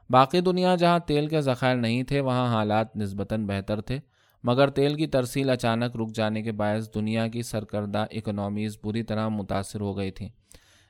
باقی 0.09 0.41
دنیا 0.41 0.75
جہاں 0.75 0.99
تیل 0.99 1.27
کے 1.27 1.41
ذخائر 1.41 1.75
نہیں 1.75 2.03
تھے، 2.03 2.19
وہاں 2.19 2.53
حالات 2.53 2.97
نسبتاً 2.97 3.45
بہتر 3.45 3.81
تھے۔ 3.81 3.99
مگر 4.43 4.69
تیل 4.69 4.95
کی 4.95 5.07
ترسیل 5.07 5.49
اچانک 5.49 5.95
رک 5.95 6.15
جانے 6.15 6.41
کے 6.41 6.51
باعث 6.51 6.89
دنیا 6.95 7.27
کی 7.27 7.41
سرکردہ 7.41 8.05
اکنامیز 8.11 8.77
بری 8.83 9.03
طرح 9.03 9.27
متاثر 9.27 9.81
ہو 9.81 9.97
گئی 9.97 10.11
تھیں۔ 10.11 10.29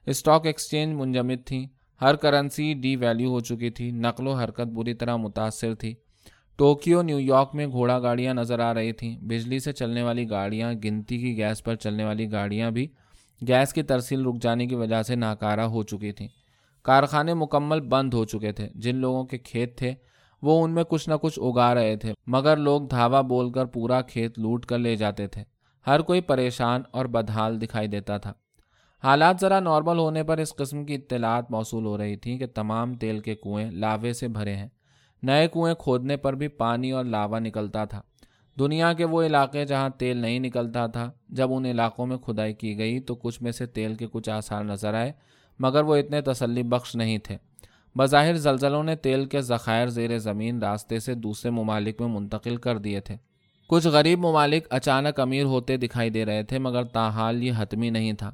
اسٹاک 0.06 0.46
ایکسچینج 0.46 0.94
منجمد 0.94 1.48
تھیں۔ 1.48 1.68
ہر 2.02 2.16
کرنسی 2.16 2.74
ڈی 2.74 2.96
ویلیو 2.96 3.30
ہو 3.30 3.40
چکی 3.40 3.70
تھی، 3.70 3.92
نقل 3.92 4.28
و 4.28 4.34
حرکت 4.34 4.68
بری 4.68 4.94
طرح 4.94 5.16
متاثر 5.16 5.74
تھی۔ 5.76 5.94
ٹوکیو، 6.56 7.02
نیو 7.02 7.20
یارک 7.20 7.56
میں 7.56 7.68
گھوڑا 7.68 8.00
گاڑیاں 8.00 8.34
نظر 8.34 8.60
آ 8.60 8.74
رہی 8.74 8.92
تھیں۔ 8.92 9.18
بجلی 9.18 9.60
سے 9.60 9.72
چلنے 9.72 10.04
والی 10.04 10.30
گاڑیاں، 10.30 10.74
گنتی 10.74 11.18
کی 11.18 11.38
گیس 11.38 11.64
پر 11.64 11.76
چلنے 11.76 12.04
والی 12.04 12.32
گاڑیاں 12.32 12.72
بھی 12.72 12.88
گیس 13.48 13.74
کی 13.74 13.84
ترسیل 13.84 14.26
رک 14.26 14.42
جانے 14.42 14.68
کی 14.68 14.76
وجہ 14.76 15.02
سے 15.04 15.16
ناکارہ 15.16 15.62
ہو 15.62 15.84
چکی 15.84 16.12
تھی 16.12 16.28
کارخانے 16.84 17.34
مکمل 17.34 17.82
بند 17.82 18.14
ہو 18.14 18.26
چکے 18.26 18.52
تھے۔ 18.52 18.68
جن 18.76 18.96
لوگوں 18.96 19.24
کے 19.24 19.38
کھیت 19.38 19.78
تھے، 19.78 19.94
وہ 20.42 20.64
ان 20.64 20.72
میں 20.72 20.84
کچھ 20.84 21.10
نہ 21.10 21.14
کچھ 21.22 21.40
اگا 21.40 21.74
رہے 21.76 21.96
تھے۔ 21.96 22.14
مگر 22.28 22.58
لوگ 22.58 22.82
دھاوا 22.82 23.22
بول 23.22 23.52
کر 23.52 23.66
پورا 23.66 24.02
کھیت 24.02 24.40
لوٹ 24.40 24.66
کر 24.66 24.80
لے 24.80 24.96
جاتے 24.96 25.28
تھے۔ 25.28 25.44
ہر 25.88 26.00
کوئی 26.00 26.22
پریشان 26.22 26.82
اور 26.92 27.06
بدحال 27.06 27.62
دکھائی 27.62 27.88
دیتا 27.88 28.18
تھا۔ 28.18 28.34
حالات 29.04 29.36
ذرا 29.42 29.60
نارمل 29.60 29.98
ہونے 29.98 30.24
پر 30.24 30.38
اس 30.38 30.56
قسم 30.56 30.86
کی 30.86 30.96
اطلاعات 30.96 31.52
موصول 31.52 31.86
ہو 31.86 31.98
رہی 31.98 32.16
تھیں 32.16 32.38
کہ 32.38 32.46
تمام 32.48 32.94
تیل 32.94 33.20
کے 33.20 33.36
کنویں 33.36 33.72
لاوے 33.72 34.14
سے 34.14 34.28
بھرے 34.28 34.56
ہیں۔ 34.56 34.68
نئے 35.24 35.48
کنویں 35.48 35.74
کھودنے 35.74 36.18
پر 36.18 36.34
بھی 36.34 36.48
پانی 36.48 36.92
اور 36.92 37.06
لاوا 37.06 37.40
نکلتا 37.40 37.86
تھا۔ 37.86 38.02
دنیا 38.60 38.94
کے 38.94 39.06
وہ 39.06 39.24
علاقے 39.24 39.66
جہاں 39.66 39.90
تیل 39.90 40.18
نہیں 40.18 40.40
نکلتا 40.40 40.88
تھا، 40.88 41.12
جب 41.30 41.54
ان 41.54 41.66
علاقوں 41.66 42.06
میں 42.06 42.18
کھدائی 42.18 42.54
کی 42.54 42.78
گئی 42.78 43.00
تو 43.00 43.16
کچھ 43.16 43.44
میں 43.44 43.52
سے 43.52 43.66
تیل 43.66 43.96
کے 43.96 44.08
کچھ 44.12 44.30
آثار 44.30 44.64
نظر 44.64 44.94
آئے، 44.94 45.12
مگر 45.60 45.84
وہ 45.84 45.96
اتنے 45.96 46.22
تسلی 46.22 46.64
بخش 46.64 46.96
نہیں 46.96 47.18
تھے۔ 47.18 47.38
بظاہر 47.96 48.34
زلزلوں 48.34 48.84
نے 48.84 48.96
تیل 48.96 49.26
کے 49.26 49.42
ذخائر 49.42 49.88
زیر 49.88 50.18
زمین 50.18 50.60
راستے 50.60 51.00
سے 51.00 51.14
دوسرے 51.14 51.52
ممالک 51.52 52.02
میں 52.02 52.10
منتقل 52.10 52.58
کر 52.58 52.78
دیے 52.78 53.00
تھے۔ 53.00 53.16
کچھ 53.68 53.88
غریب 53.88 54.20
ممالک 54.20 54.68
اچانک 54.70 55.20
امیر 55.20 55.44
ہوتے 55.44 55.78
دکھائی 55.78 56.10
دے 56.10 56.26
رہے 56.26 56.44
تھے، 56.44 56.60
مگر 56.60 56.84
تاحال 56.84 57.44
یہ 57.44 57.52
حتمی 57.58 57.90
نہیں 57.90 58.14
تھا۔ 58.14 58.32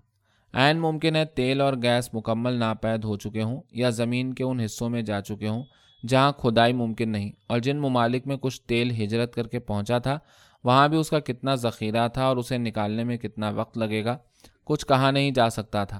عین 0.53 0.79
ممکن 0.79 1.15
ہے 1.15 1.25
تیل 1.25 1.61
اور 1.61 1.73
گیس 1.83 2.13
مکمل 2.13 2.53
ناپید 2.53 3.03
ہو 3.03 3.17
چکے 3.17 3.43
ہوں 3.43 3.61
یا 3.71 3.89
زمین 3.89 4.33
کے 4.33 4.43
ان 4.43 4.59
حصوں 4.59 4.89
میں 4.89 5.01
جا 5.01 5.21
چکے 5.21 5.47
ہوں 5.47 5.63
جہاں 6.07 6.31
کھدائی 6.31 6.73
ممکن 6.73 7.09
نہیں۔ 7.09 7.31
اور 7.47 7.59
جن 7.59 7.79
ممالک 7.79 8.27
میں 8.27 8.37
کچھ 8.41 8.61
تیل 8.61 9.03
ہجرت 9.03 9.33
کر 9.33 9.47
کے 9.47 9.59
پہنچا 9.59 9.97
تھا، 9.97 10.19
وہاں 10.63 10.87
بھی 10.87 10.97
اس 10.97 11.09
کا 11.09 11.19
کتنا 11.19 11.55
ذخیرہ 11.55 12.07
تھا 12.07 12.25
اور 12.25 12.37
اسے 12.37 12.57
نکالنے 12.57 13.03
میں 13.03 13.17
کتنا 13.17 13.49
وقت 13.49 13.77
لگے 13.77 14.05
گا، 14.05 14.17
کچھ 14.63 14.85
کہا 14.85 15.11
نہیں 15.11 15.31
جا 15.31 15.49
سکتا 15.49 15.83
تھا۔ 15.83 15.99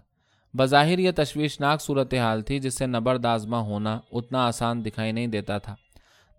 بظاہر 0.57 0.99
یہ 0.99 1.11
تشویشناک 1.15 1.81
صورتحال 1.81 2.41
تھی 2.41 2.59
جس 2.59 2.77
سے 2.77 2.85
نبردازمہ 2.85 3.55
ہونا 3.55 3.99
اتنا 4.11 4.45
آسان 4.45 4.85
دکھائی 4.85 5.11
نہیں 5.11 5.27
دیتا 5.27 5.57
تھا۔ 5.57 5.75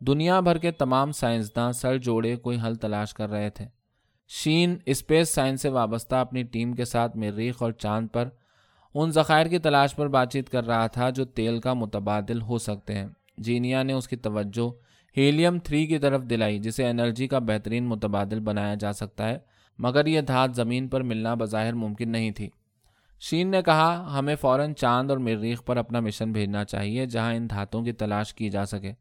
دنیا 0.00 0.40
بھر 0.40 0.59
کے 0.59 0.71
تمام 0.71 1.12
سائنسداں 1.12 1.73
سر 1.73 1.99
جوڑے 1.99 2.37
کوئی 2.37 2.59
حل 2.67 2.75
تلاش 2.75 3.14
کر 3.14 3.31
رہے 3.31 3.50
تھے۔ 3.50 3.80
شین 4.33 4.77
اسپیس 4.87 5.29
سائنس 5.29 5.63
سے 5.63 5.69
وابستہ 5.69 6.15
اپنی 6.15 6.43
ٹیم 6.43 6.73
کے 6.73 6.85
ساتھ 6.85 7.17
مریخ 7.17 7.63
اور 7.63 7.73
چاند 7.73 8.09
پر 8.13 8.29
ان 8.95 9.11
ذخائر 9.11 9.47
کی 9.47 9.59
تلاش 9.59 9.97
پر 9.97 10.09
بات 10.09 10.33
چیت 10.33 10.49
کر 10.49 10.67
رہا 10.67 10.87
تھا 10.87 11.11
جو 11.11 11.25
تیل 11.25 11.61
کا 11.61 11.75
متبادل 11.75 12.43
ہو 12.43 12.59
سکتے 12.59 12.95
ہیں۔ 12.95 13.07
جینیا 13.39 13.83
نے 13.83 13.93
اس 13.93 14.09
کی 14.09 14.17
توجہ 14.17 14.71
ہیلیم 15.17 15.59
تھری 15.59 15.87
کی 15.87 15.99
طرف 15.99 16.23
دلائی، 16.23 16.59
جسے 16.59 16.89
انرجی 16.89 17.29
کا 17.29 17.39
بہترین 17.39 17.85
متبادل 17.85 18.41
بنایا 18.41 18.75
جا 18.75 18.93
سکتا 18.93 19.29
ہے، 19.29 19.39
مگر 19.79 20.07
یہ 20.07 20.21
دھات 20.21 20.57
زمین 20.57 20.89
پر 20.89 21.03
ملنا 21.03 21.35
بظاہر 21.35 21.73
ممکن 21.73 22.09
نہیں 22.09 22.31
تھی۔ 22.31 22.49
شین 23.21 23.49
نے 23.49 23.63
کہا، 23.63 24.19
ہمیں 24.19 24.37
فوراً 24.37 24.75
چاند 24.75 25.11
اور 25.11 25.19
مریخ 25.19 25.65
پر 25.65 25.77
اپنا 25.77 26.01
مشن 26.01 26.33
بھیجنا 26.33 26.65
چاہیے 26.65 27.07
جہاں 27.07 27.35
ان 27.35 27.51
دھاتوں 27.51 27.83
کی 27.83 27.93
تلاش 27.93 28.35
کی 28.35 28.51
جا 28.51 28.65
سکے، 28.65 28.93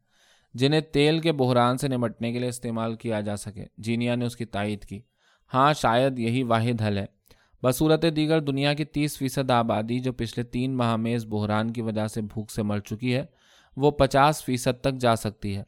جنہیں 0.54 0.80
تیل 0.80 1.18
کے 1.18 1.32
بحران 1.32 1.76
سے 1.76 1.88
نمٹنے 1.88 2.32
کے 2.32 2.38
لیے 2.38 2.48
استعمال 2.48 2.94
کیا 2.94 3.20
جا 3.20 3.36
سکے۔ 3.36 3.64
جینیا 3.78 4.14
نے 4.14 4.24
اس 4.24 4.36
کی 4.36 4.44
تائید 4.44 4.84
کی۔ 4.84 5.00
ہاں 5.54 5.72
شاید 5.72 6.18
یہی 6.18 6.42
واحد 6.42 6.82
حل 6.82 6.98
ہے۔ 6.98 7.06
بصورت 7.62 8.04
دیگر 8.16 8.40
دنیا 8.40 8.74
کی 8.74 8.84
تیس 8.84 9.18
فیصد 9.18 9.50
آبادی 9.50 9.98
جو 9.98 10.12
پچھلے 10.12 10.42
تین 10.42 10.76
ماہ 10.76 10.96
میں 10.96 11.14
اس 11.14 11.26
بحران 11.26 11.72
کی 11.72 11.82
وجہ 11.82 12.06
سے 12.06 12.22
بھوک 12.22 12.50
سے 12.50 12.62
مر 12.62 12.78
چکی 12.78 13.14
ہے، 13.14 13.24
وہ 13.76 13.90
پچاس 13.90 14.44
فیصد 14.44 14.80
تک 14.80 14.94
جا 14.94 15.16
سکتی 15.16 15.56
ہے۔ 15.56 15.62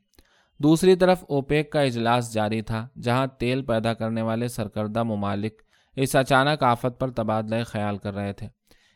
دوسری 0.58 0.96
طرف 0.96 1.24
اوپیک 1.28 1.70
کا 1.70 1.80
اجلاس 1.80 2.32
جاری 2.32 2.62
تھا، 2.62 2.88
جہاں 3.02 3.26
تیل 3.26 3.62
پیدا 3.62 3.94
کرنے 3.94 4.22
والے 4.22 4.48
سرکردہ 4.48 5.02
ممالک 5.02 5.62
اس 5.96 6.16
اچانک 6.16 6.62
آفت 6.62 7.00
پر 7.00 7.10
تبادلہ 7.10 7.64
خیال 7.66 7.96
کر 7.96 8.14
رہے 8.14 8.32
تھے۔ 8.32 8.48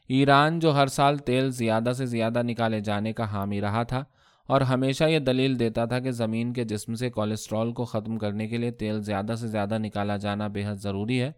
ایران 0.08 0.58
جو 0.58 0.74
ہر 0.74 0.86
سال 0.86 1.16
تیل 1.16 1.50
زیادہ 1.50 1.92
سے 1.96 2.06
زیادہ 2.06 2.42
نکالے 2.42 2.80
جانے 2.80 3.12
کا 3.12 3.32
حامی 3.32 3.60
رہا 3.60 3.82
تھا 3.82 4.04
اور 4.46 4.60
ہمیشہ 4.60 5.04
یہ 5.04 5.18
دلیل 5.18 5.58
دیتا 5.58 5.84
تھا 5.84 5.98
کہ 5.98 6.10
زمین 6.10 6.52
کے 6.52 6.64
جسم 6.64 6.94
سے 6.94 7.10
کولیسٹرول 7.10 7.72
کو 7.72 7.84
ختم 7.84 8.18
کرنے 8.18 8.48
کے 8.48 8.56
لیے 8.56 8.70
تیل 8.70 9.02
زیادہ 9.02 9.34
سے 9.34 9.48
زیادہ 9.48 9.78
نکالا 9.78 10.16
جانا 10.16 10.46
بے 10.46 10.64
حد 10.66 10.74
ضروری 10.74 11.20
ہے 11.22 11.32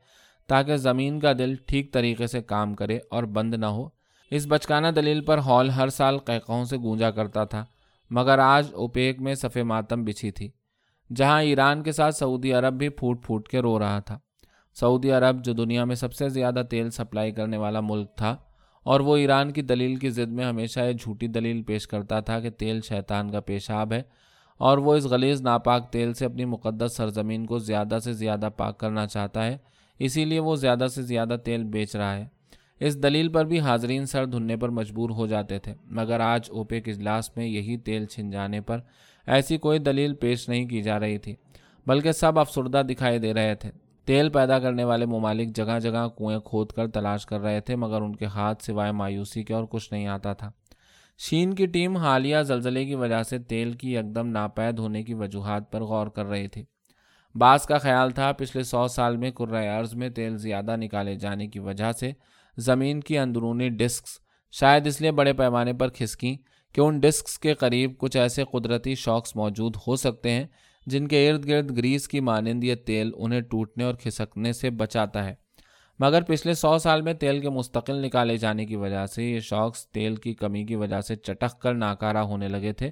تاکہ 0.48 0.76
زمین 0.76 1.20
کا 1.20 1.32
دل 1.38 1.54
ٹھیک 1.66 1.92
طریقے 1.92 2.26
سے 2.26 2.42
کام 2.42 2.74
کرے 2.74 2.98
اور 3.10 3.24
بند 3.24 3.54
نہ 3.54 3.66
ہو۔ 3.66 3.88
اس 4.30 4.46
بچکانہ 4.48 4.88
دلیل 4.96 5.20
پر 5.20 5.38
ہال 5.38 5.70
ہر 5.70 5.88
سال 5.88 6.18
قیقوں 6.18 6.64
سے 6.64 6.76
گونجا 6.76 7.10
کرتا 7.10 7.44
تھا، 7.44 7.64
مگر 8.10 8.38
آج 8.38 8.66
اوپیک 8.74 9.20
میں 9.20 9.34
صفے 9.34 9.62
ماتم 9.62 10.04
بچھی 10.04 10.30
تھی، 10.30 10.50
جہاں 11.10 11.42
ایران 11.42 11.82
کے 11.82 11.92
ساتھ 11.92 12.14
سعودی 12.14 12.52
عرب 12.52 12.74
بھی 12.74 12.88
پھوٹ 12.88 13.24
پھوٹ 13.24 13.48
کے 13.48 13.60
رو 13.60 13.78
رہا 13.78 13.98
تھا۔ 13.98 14.18
سعودی 14.76 15.10
عرب، 15.10 15.44
جو 15.44 15.52
دنیا 15.52 15.84
میں 15.84 15.94
سب 15.94 16.12
سے 16.12 16.28
زیادہ 16.28 16.62
تیل 16.70 16.90
سپلائی 16.90 17.32
کرنے 17.32 17.56
والا 17.56 17.80
ملک 17.80 18.16
تھا 18.16 18.36
اور 18.88 19.00
وہ 19.00 19.16
ایران 19.16 19.50
کی 19.52 19.62
دلیل 19.62 19.96
کی 19.96 20.10
ضد 20.10 20.32
میں 20.32 20.44
ہمیشہ 20.44 20.80
یہ 20.80 20.92
جھوٹی 20.92 21.26
دلیل 21.26 21.62
پیش 21.62 21.86
کرتا 21.86 22.20
تھا 22.20 22.40
کہ 22.40 22.50
تیل 22.50 22.80
شیطان 22.80 23.30
کا 23.30 23.40
پیشاب 23.40 23.92
ہے 23.92 24.02
اور 24.56 24.78
وہ 24.78 24.94
اس 24.94 25.04
غلیظ 25.04 25.42
ناپاک 25.42 25.90
تیل 25.92 26.12
سے 26.14 26.24
اپنی 26.24 26.44
مقدس 26.44 26.96
سرزمین 26.96 27.46
کو 27.46 27.58
زیادہ 27.58 27.98
سے 28.04 28.12
زیادہ 28.12 28.48
پاک 28.56 28.78
کرنا 28.78 29.06
چاہتا 29.06 29.46
ہے، 29.46 29.56
اسی 29.98 30.24
لیے 30.24 30.40
وہ 30.40 30.54
زیادہ 30.56 30.86
سے 30.94 31.02
زیادہ 31.02 31.36
تیل 31.44 31.64
بیچ 31.64 31.96
رہا 31.96 32.16
ہے۔ 32.16 32.26
اس 32.80 33.02
دلیل 33.02 33.28
پر 33.28 33.44
بھی 33.44 33.60
حاضرین 33.60 34.06
سر 34.06 34.26
دھننے 34.26 34.56
پر 34.56 34.68
مجبور 34.68 35.10
ہو 35.10 35.26
جاتے 35.26 35.58
تھے، 35.58 35.74
مگر 35.90 36.20
آج 36.20 36.48
اوپیک 36.50 36.88
اجلاس 36.88 37.36
میں 37.36 37.46
یہی 37.46 37.76
تیل 37.76 38.06
چھن 38.06 38.30
جانے 38.30 38.60
پر 38.60 38.78
ایسی 39.26 39.58
کوئی 39.58 39.78
دلیل 39.78 40.14
پیش 40.14 40.48
نہیں 40.48 40.66
کی 40.66 40.82
جا 40.82 41.00
رہی 41.00 41.18
تھی، 41.18 41.34
بلکہ 41.86 42.12
سب 42.12 42.38
افسردہ 42.38 42.82
دکھائی 42.90 43.18
دے 43.18 43.34
رہے 43.34 43.54
تھے۔ 43.54 43.70
تیل 44.08 44.28
پیدا 44.28 44.58
کرنے 44.58 44.84
والے 44.84 45.06
ممالک 45.06 45.56
جگہ 45.56 45.78
جگہ 45.78 46.06
کنویں 46.18 46.38
کھود 46.38 46.72
کر 46.72 46.88
تلاش 46.88 47.26
کر 47.26 47.40
رہے 47.40 47.60
تھے، 47.60 47.76
مگر 47.76 48.00
ان 48.00 48.16
کے 48.16 48.24
ہاتھ 48.24 48.64
سوائے 48.64 48.92
مایوسی 48.92 49.42
کے 49.42 49.54
اور 49.54 49.64
کچھ 49.64 49.92
نہیں 49.92 50.06
آتا 50.06 50.32
تھا۔ 50.32 50.50
شین 51.18 51.54
کی 51.54 51.66
ٹیم 51.66 51.96
حالیہ 51.96 52.42
زلزلے 52.42 52.84
کی 52.84 52.94
وجہ 52.94 53.22
سے 53.22 53.38
تیل 53.38 53.72
کی 53.72 53.94
یکدم 53.94 54.28
ناپید 54.28 54.78
ہونے 54.78 55.02
کی 55.02 55.14
وجوہات 55.14 55.72
پر 55.72 55.80
غور 55.80 56.06
کر 56.06 56.26
رہی 56.26 56.48
تھی۔ 56.48 56.64
بعض 57.34 57.66
کا 57.66 57.78
خیال 57.78 58.10
تھا، 58.10 58.32
پچھلے 58.32 58.62
سو 58.62 58.88
سال 58.88 59.16
میں 59.16 59.30
ارض 59.78 59.94
میں 59.94 60.08
تیل 60.08 60.36
زیادہ 60.36 60.76
نکالے 60.76 61.14
جانے 61.14 61.46
کی 61.46 61.58
وجہ 61.58 61.92
سے 61.92 62.12
زمین 62.56 63.00
کی 63.00 63.18
اندرونی 63.18 63.68
ڈسکس 63.68 64.18
شاید 64.52 64.86
اس 64.86 65.00
لیے 65.00 65.12
بڑے 65.12 65.32
پیمانے 65.32 65.72
پر 65.72 65.88
کھسکیں 65.88 66.36
کہ 66.74 66.80
ان 66.80 66.98
ڈسکس 67.00 67.38
کے 67.38 67.54
قریب 67.54 67.98
کچھ 67.98 68.16
ایسے 68.16 68.44
قدرتی 68.52 68.94
شوقس 68.94 69.36
موجود 69.36 69.76
ہو 69.86 69.96
سکتے 69.96 70.30
ہیں 70.30 70.46
جن 70.88 71.08
کے 71.08 71.30
ارد 71.30 71.48
گرد 71.48 71.76
گریس 71.76 72.08
کی 72.08 72.20
مانند 72.20 72.64
یہ 72.64 72.74
تیل 72.74 73.10
انہیں 73.16 73.40
ٹوٹنے 73.40 73.84
اور 73.84 73.94
کھسکنے 73.94 74.52
سے 74.52 74.70
بچاتا 74.70 75.24
ہے۔ 75.24 75.34
مگر 75.98 76.22
پچھلے 76.22 76.54
سو 76.54 76.78
سال 76.78 77.02
میں 77.02 77.14
تیل 77.14 77.40
کے 77.40 77.50
مستقل 77.50 78.02
نکالے 78.06 78.36
جانے 78.36 78.66
کی 78.66 78.76
وجہ 78.76 79.06
سے 79.06 79.24
یہ 79.24 79.40
شوقس 79.40 79.88
تیل 79.88 80.16
کی 80.16 80.34
کمی 80.34 80.64
کی 80.64 80.76
وجہ 80.76 81.00
سے 81.00 81.16
چٹک 81.16 81.60
کر 81.60 81.74
ناکارہ 81.74 82.18
ہونے 82.18 82.48
لگے 82.48 82.72
تھے، 82.72 82.90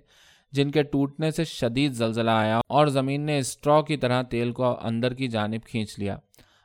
جن 0.52 0.70
کے 0.70 0.82
ٹوٹنے 0.82 1.30
سے 1.30 1.44
شدید 1.44 1.92
زلزلہ 1.92 2.30
آیا 2.30 2.60
اور 2.68 2.86
زمین 2.86 3.20
نے 3.20 3.38
اسٹرا 3.38 3.80
کی 3.82 3.96
طرح 3.96 4.22
تیل 4.22 4.52
کو 4.52 4.78
اندر 4.82 5.14
کی 5.14 5.28
جانب 5.28 5.66
کھینچ 5.66 5.98
لیا۔ 5.98 6.16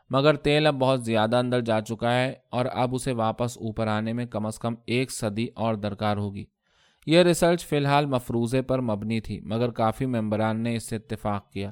مگر 0.09 0.35
تیل 0.35 0.67
اب 0.67 0.75
بہت 0.75 1.05
زیادہ 1.05 1.35
اندر 1.35 1.61
جا 1.61 1.81
چکا 1.81 2.13
ہے 2.13 2.33
اور 2.49 2.65
اب 2.73 2.95
اسے 2.95 3.11
واپس 3.11 3.57
اوپر 3.57 3.87
آنے 3.87 4.13
میں 4.13 4.25
کم 4.25 4.45
از 4.45 4.59
کم 4.59 4.73
ایک 4.85 5.11
صدی 5.11 5.47
اور 5.55 5.75
درکار 5.75 6.17
ہوگی۔ 6.17 6.45
یہ 7.05 7.21
ریسرچ 7.21 7.65
فی 7.65 7.75
الحال 7.77 8.05
مفروضے 8.05 8.61
پر 8.61 8.81
مبنی 8.81 9.19
تھی، 9.19 9.39
مگر 9.39 9.69
کافی 9.71 10.05
ممبران 10.05 10.59
نے 10.59 10.75
اس 10.75 10.89
سے 10.89 10.95
اتفاق 10.95 11.51
کیا۔ 11.51 11.71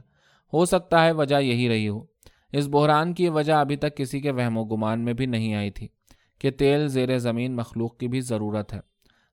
ہو 0.54 0.65
سکتا 0.65 1.06
ہے 1.06 1.12
وجہ 1.12 1.42
یہی 1.42 1.70
رہی 1.70 1.88
ہو۔ 1.89 2.04
اس 2.52 2.68
بحران 2.68 3.13
کی 3.13 3.30
وجہ 3.30 3.54
ابھی 3.54 3.76
تک 3.76 3.98
کسی 3.98 4.20
کے 4.22 4.32
وہم 4.32 4.58
و 4.58 4.63
گمان 4.65 5.04
میں 5.06 5.13
بھی 5.13 5.26
نہیں 5.26 5.54
آئی 5.56 5.72
تھی 5.72 5.88
کہ 6.42 6.52
تیل 6.52 6.88
زیر 6.88 7.18
زمین 7.18 7.56
مخلوق 7.56 7.98
کی 7.98 8.08
بھی 8.08 8.22
ضرورت 8.22 8.74
ہے۔ 8.74 8.80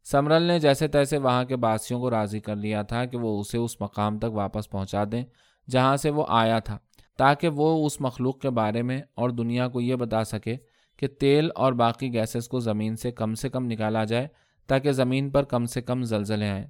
سمرل 0.07 0.43
نے 0.43 0.59
جیسے 0.59 0.89
تیسے 0.89 1.19
وہاں 1.19 1.45
کے 1.45 1.57
باسیوں 1.57 2.01
کو 2.01 2.11
راضی 2.11 2.41
کر 2.41 2.57
لیا 2.57 2.83
تھا 2.83 3.05
کہ 3.05 3.19
وہ 3.19 3.41
اسے 3.41 3.59
اس 3.59 3.81
مقام 3.81 4.19
تک 4.19 4.33
واپس 4.33 4.71
پہنچا 4.71 5.05
دیں 5.13 5.25
جہاں 5.71 5.97
سے 5.97 6.11
وہ 6.11 6.25
آیا 6.29 6.59
تھا، 6.59 6.79
تاکہ 7.19 7.49
وہ 7.49 7.87
اس 7.87 8.01
مخلوق 8.01 8.39
کے 8.41 8.51
بارے 8.51 8.83
میں 8.83 9.01
اور 9.15 9.31
دنیا 9.31 9.69
کو 9.69 9.81
یہ 9.81 9.95
بتا 9.95 10.25
سکے 10.25 10.57
کہ 10.97 11.07
تیل 11.07 11.49
اور 11.55 11.73
باقی 11.73 12.13
گیسز 12.13 12.49
کو 12.49 12.61
زمین 12.61 12.97
سے 12.97 13.11
کم 13.11 13.35
سے 13.35 13.49
کم 13.49 13.67
نکالا 13.67 14.05
جائے 14.05 14.29
تاکہ 14.67 14.93
زمین 14.93 15.31
پر 15.31 15.43
کم 15.43 15.67
سے 15.67 15.83
کم 15.83 16.03
زلزلے 16.03 16.49
آئیں۔ 16.49 16.67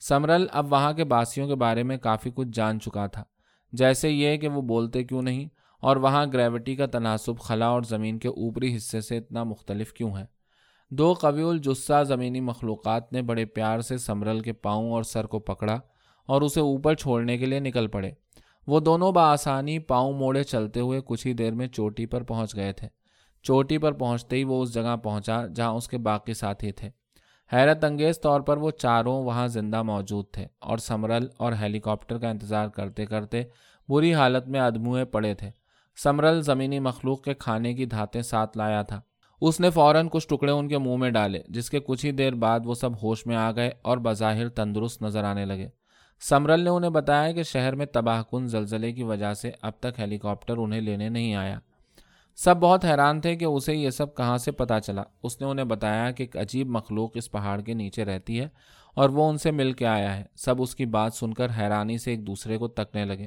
سمرل 0.00 0.46
اب 0.52 0.72
وہاں 0.72 0.92
کے 0.92 1.04
باسیوں 1.04 1.48
کے 1.48 1.54
بارے 1.54 1.82
میں 1.82 1.96
کافی 1.96 2.30
کچھ 2.34 2.48
جان 2.52 2.80
چکا 2.80 3.06
تھا۔ 3.06 3.22
جیسے 3.72 4.10
یہ 4.10 4.36
کہ 4.36 4.48
وہ 4.48 4.62
بولتے 4.62 5.04
کیوں 5.04 5.22
نہیں 5.22 5.48
اور 5.80 5.96
وہاں 5.96 6.26
گریوٹی 6.32 6.76
کا 6.76 6.86
تناسب 6.86 7.40
خلا 7.40 7.66
اور 7.66 7.82
زمین 7.82 8.18
کے 8.18 8.28
اوپری 8.28 8.76
حصے 8.76 9.00
سے 9.00 9.18
اتنا 9.18 9.44
مختلف 9.44 9.92
کیوں 9.92 10.16
ہے؟ 10.16 10.24
دو 10.90 11.12
قوی 11.12 11.58
جسہ 11.58 12.04
زمینی 12.04 12.40
مخلوقات 12.40 13.12
نے 13.12 13.22
بڑے 13.22 13.44
پیار 13.44 13.80
سے 13.80 13.98
سمرل 13.98 14.40
کے 14.40 14.52
پاؤں 14.52 14.92
اور 14.92 15.02
سر 15.02 15.26
کو 15.26 15.38
پکڑا 15.38 15.80
اور 16.26 16.42
اسے 16.42 16.60
اوپر 16.60 16.94
چھوڑنے 16.94 17.38
کے 17.38 17.46
لیے 17.46 17.60
نکل 17.60 17.86
پڑے۔ 17.86 18.10
وہ 18.66 18.80
دونوں 18.80 19.12
بآسانی 19.12 19.78
پاؤں 19.78 20.12
موڑے 20.12 20.42
چلتے 20.42 20.80
ہوئے 20.80 21.00
کچھ 21.04 21.26
ہی 21.26 21.32
دیر 21.32 21.52
میں 21.52 21.66
چوٹی 21.66 22.06
پر 22.06 22.22
پہنچ 22.22 22.56
گئے 22.56 22.72
تھے۔ 22.72 22.88
چوٹی 23.42 23.78
پر 23.78 23.92
پہنچتے 23.92 24.36
ہی 24.36 24.44
وہ 24.44 24.62
اس 24.62 24.74
جگہ 24.74 24.96
پہنچا 25.02 25.46
جہاں 25.46 25.70
اس 25.70 25.88
کے 25.88 25.98
باقی 25.98 26.34
ساتھی 26.34 26.72
تھے۔ 26.72 26.90
حیرت 27.52 27.84
انگیز 27.84 28.20
طور 28.20 28.40
پر 28.40 28.56
وہ 28.56 28.70
چاروں 28.70 29.24
وہاں 29.24 29.46
زندہ 29.46 29.82
موجود 29.82 30.24
تھے 30.32 30.46
اور 30.58 30.78
سمرل 30.78 31.26
اور 31.36 31.52
ہیلی 31.52 31.80
کاپٹر 31.80 32.18
کا 32.18 32.30
انتظار 32.30 32.68
کرتے 32.68 33.06
کرتے 33.06 33.42
بری 33.88 34.14
حالت 34.14 34.48
میں 34.48 34.60
ادموئے 34.60 35.04
پڑے 35.04 35.34
تھے۔ 35.34 35.50
سمرل 36.02 36.42
زمینی 36.42 36.78
مخلوق 36.78 37.22
کے 37.22 37.34
کھانے 37.34 37.74
کی 37.74 37.84
دھاتیں 37.84 38.22
ساتھ 38.22 38.58
لایا 38.58 38.82
تھا۔ 38.82 39.00
اس 39.40 39.60
نے 39.60 39.70
فوراً 39.70 40.08
کچھ 40.08 40.28
ٹکڑے 40.28 40.52
ان 40.52 40.68
کے 40.68 40.78
منہ 40.78 40.96
میں 40.96 41.10
ڈالے، 41.10 41.42
جس 41.48 41.70
کے 41.70 41.80
کچھ 41.80 42.06
ہی 42.06 42.10
دیر 42.10 42.32
بعد 42.32 42.60
وہ 42.64 42.74
سب 42.74 43.02
ہوش 43.02 43.26
میں 43.26 43.36
آ 43.36 43.52
گئے 43.52 43.70
اور 43.82 43.98
بظاہر 43.98 44.48
تندرست 44.48 45.02
نظر 45.02 45.24
آنے 45.24 45.44
لگے۔ 45.44 45.68
سمرل 46.20 46.60
نے 46.60 46.70
انہیں 46.70 46.90
بتایا 46.90 47.32
کہ 47.32 47.42
شہر 47.42 47.74
میں 47.74 47.86
تباہ 47.86 48.22
کن 48.30 48.46
زلزلے 48.46 48.92
کی 48.92 49.02
وجہ 49.02 49.34
سے 49.34 49.50
اب 49.62 49.72
تک 49.80 50.00
ہیلی 50.00 50.18
کاپٹر 50.18 50.56
انہیں 50.56 50.80
لینے 50.80 51.08
نہیں 51.08 51.34
آیا۔ 51.34 51.58
سب 52.36 52.56
بہت 52.56 52.84
حیران 52.84 53.20
تھے 53.20 53.36
کہ 53.36 53.44
اسے 53.44 53.74
یہ 53.74 53.90
سب 53.90 54.16
کہاں 54.16 54.38
سے 54.38 54.50
پتا 54.52 54.80
چلا۔ 54.80 55.02
اس 55.22 55.40
نے 55.40 55.46
انہیں 55.46 55.64
بتایا 55.64 56.10
کہ 56.10 56.22
ایک 56.22 56.36
عجیب 56.36 56.68
مخلوق 56.68 57.10
اس 57.14 57.30
پہاڑ 57.30 57.60
کے 57.60 57.74
نیچے 57.74 58.04
رہتی 58.04 58.40
ہے 58.40 58.48
اور 58.94 59.08
وہ 59.08 59.28
ان 59.28 59.38
سے 59.38 59.50
مل 59.50 59.72
کے 59.72 59.86
آیا 59.86 60.16
ہے۔ 60.16 60.24
سب 60.34 60.62
اس 60.62 60.74
کی 60.74 60.86
بات 60.86 61.14
سن 61.14 61.34
کر 61.34 61.46
حیرانی 61.58 61.98
سے 61.98 62.10
ایک 62.10 62.26
دوسرے 62.26 62.58
کو 62.58 62.68
تکنے 62.68 63.04
لگے 63.04 63.26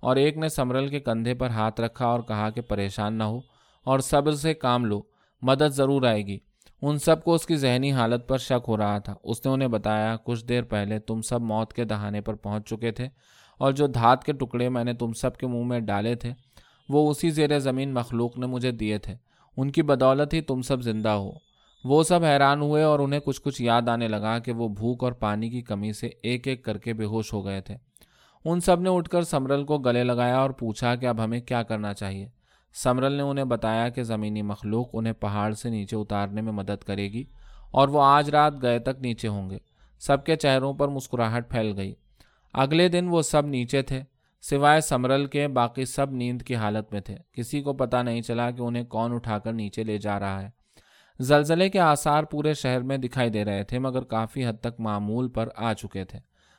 اور 0.00 0.16
ایک 0.16 0.36
نے 0.36 0.48
سمرل 0.48 0.88
کے 0.88 1.00
کندھے 1.00 1.34
پر 1.34 1.48
ہاتھ 1.48 1.80
رکھا 1.80 2.06
اور 2.06 2.20
کہا 2.20 2.50
کہ 2.50 2.60
پریشان 2.60 3.14
نہ 3.14 3.22
ہو 3.22 3.40
اور 3.84 3.98
صبر 3.98 4.32
سے 4.32 4.54
کام 4.54 4.84
لو، 4.84 5.02
مدد 5.42 5.72
ضرور 5.72 6.02
آئے 6.02 6.26
گی۔ 6.26 6.38
ان 6.82 6.98
سب 6.98 7.24
کو 7.24 7.34
اس 7.34 7.46
کی 7.46 7.56
ذہنی 7.56 7.92
حالت 7.92 8.28
پر 8.28 8.38
شک 8.38 8.64
ہو 8.68 8.76
رہا 8.76 8.98
تھا۔ 8.98 9.14
اس 9.24 9.46
نے 9.46 9.52
انہیں 9.52 9.68
بتایا، 9.68 10.16
کچھ 10.24 10.44
دیر 10.44 10.62
پہلے 10.62 10.98
تم 10.98 11.22
سب 11.22 11.40
موت 11.40 11.72
کے 11.72 11.84
دہانے 11.84 12.20
پر 12.20 12.34
پہنچ 12.34 12.68
چکے 12.68 12.90
تھے 12.90 13.08
اور 13.58 13.72
جو 13.72 13.86
دھات 13.86 14.24
کے 14.24 14.32
ٹکڑے 14.32 14.68
میں 14.68 14.84
نے 14.84 14.94
تم 14.94 15.12
سب 15.12 15.36
کے 15.36 15.46
منہ 15.46 15.64
میں 15.64 15.80
ڈالے 15.80 16.14
تھے 16.14 16.32
وہ 16.90 17.10
اسی 17.10 17.30
زیر 17.30 17.58
زمین 17.58 17.94
مخلوق 17.94 18.38
نے 18.38 18.46
مجھے 18.46 18.70
دیے 18.70 18.98
تھے۔ 18.98 19.14
ان 19.56 19.70
کی 19.70 19.82
بدولت 19.82 20.34
ہی 20.34 20.40
تم 20.40 20.62
سب 20.62 20.82
زندہ 20.82 21.08
ہو۔ 21.08 21.32
وہ 21.84 22.02
سب 22.02 22.24
حیران 22.24 22.62
ہوئے 22.62 22.82
اور 22.82 22.98
انہیں 22.98 23.20
کچھ 23.20 23.42
کچھ 23.42 23.62
یاد 23.62 23.88
آنے 23.88 24.08
لگا 24.08 24.38
کہ 24.38 24.52
وہ 24.52 24.68
بھوک 24.68 25.04
اور 25.04 25.12
پانی 25.12 25.50
کی 25.50 25.60
کمی 25.60 25.92
سے 25.92 26.10
ایک 26.22 26.48
ایک 26.48 26.64
کر 26.64 26.78
کے 26.78 26.92
بے 26.92 27.04
ہوش 27.04 27.32
ہو 27.32 27.44
گئے 27.44 27.60
تھے۔ 27.60 27.76
ان 28.44 28.60
سب 28.60 28.80
نے 28.80 28.90
اٹھ 28.90 29.10
کر 29.10 29.22
سمرل 29.22 29.64
کو 29.64 29.78
گلے 29.78 30.04
لگایا 30.04 30.38
اور 30.38 30.50
پوچھا 30.50 30.94
کہ 30.94 31.06
اب 31.06 31.24
ہمیں 31.24 31.40
کیا 31.40 31.62
کرنا 31.62 31.94
چاہیے۔ 31.94 32.28
سمرل 32.74 33.12
نے 33.12 33.22
انہیں 33.22 33.44
بتایا 33.44 33.88
کہ 33.88 34.02
زمینی 34.02 34.42
مخلوق 34.42 34.88
انہیں 34.92 35.12
پہاڑ 35.12 35.52
سے 35.52 35.70
نیچے 35.70 35.96
اتارنے 35.96 36.40
میں 36.40 36.52
مدد 36.52 36.84
کرے 36.84 37.12
گی 37.12 37.24
اور 37.70 37.88
وہ 37.88 38.02
آج 38.02 38.30
رات 38.30 38.52
گئے 38.62 38.78
تک 38.78 39.00
نیچے 39.00 39.28
ہوں 39.28 39.50
گے۔ 39.50 39.58
سب 39.98 40.24
کے 40.24 40.36
چہروں 40.36 40.74
پر 40.74 40.88
مسکراہٹ 40.88 41.50
پھیل 41.50 41.72
گئی۔ 41.76 41.94
اگلے 42.54 42.88
دن 42.88 43.08
وہ 43.08 43.22
سب 43.22 43.46
نیچے 43.46 43.82
تھے۔ 43.82 44.02
سوائے 44.40 44.80
سمرل 44.80 45.26
کے، 45.26 45.48
باقی 45.48 45.84
سب 45.84 46.10
نیند 46.10 46.42
کی 46.42 46.56
حالت 46.56 46.92
میں 46.92 47.00
تھے۔ 47.00 47.16
کسی 47.32 47.62
کو 47.62 47.72
پتا 47.72 48.02
نہیں 48.02 48.22
چلا 48.22 48.50
کہ 48.50 48.62
انہیں 48.62 48.84
کون 48.84 49.12
اٹھا 49.12 49.38
کر 49.38 49.52
نیچے 49.52 49.84
لے 49.84 49.98
جا 49.98 50.20
رہا 50.20 50.42
ہے۔ 50.42 50.50
زلزلے 51.20 51.68
کے 51.68 51.80
آثار 51.80 52.24
پورے 52.24 52.54
شہر 52.54 52.80
میں 52.80 52.98
دکھائی 52.98 53.30
دے 53.30 53.44
رہے 53.44 53.64
تھے، 53.64 53.78
مگر 53.78 54.02
کافی 54.02 54.46
حد 54.46 54.60
تک 54.60 54.80
معمول 54.80 55.28
پر 55.28 55.48
آ 55.56 55.72
چکے 55.72 56.04
تھے۔ 56.04 56.18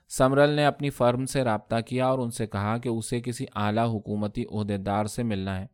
سمرل 0.10 0.50
نے 0.50 0.66
اپنی 0.66 0.90
فرم 0.90 1.26
سے 1.26 1.44
رابطہ 1.44 1.76
کیا 1.86 2.08
اور 2.08 2.20
ان 2.20 2.32
سے 2.32 2.48
کہا 2.48 2.78
کہ 2.78 2.90
اسے 2.90 3.22
کسی 3.22 3.46
اعلیٰ 3.56 3.88
حکومتی 3.88 4.44
عہدیدار 4.52 5.06
سے 5.06 5.24
ملنا 5.24 5.62
ہے۔ 5.62 5.66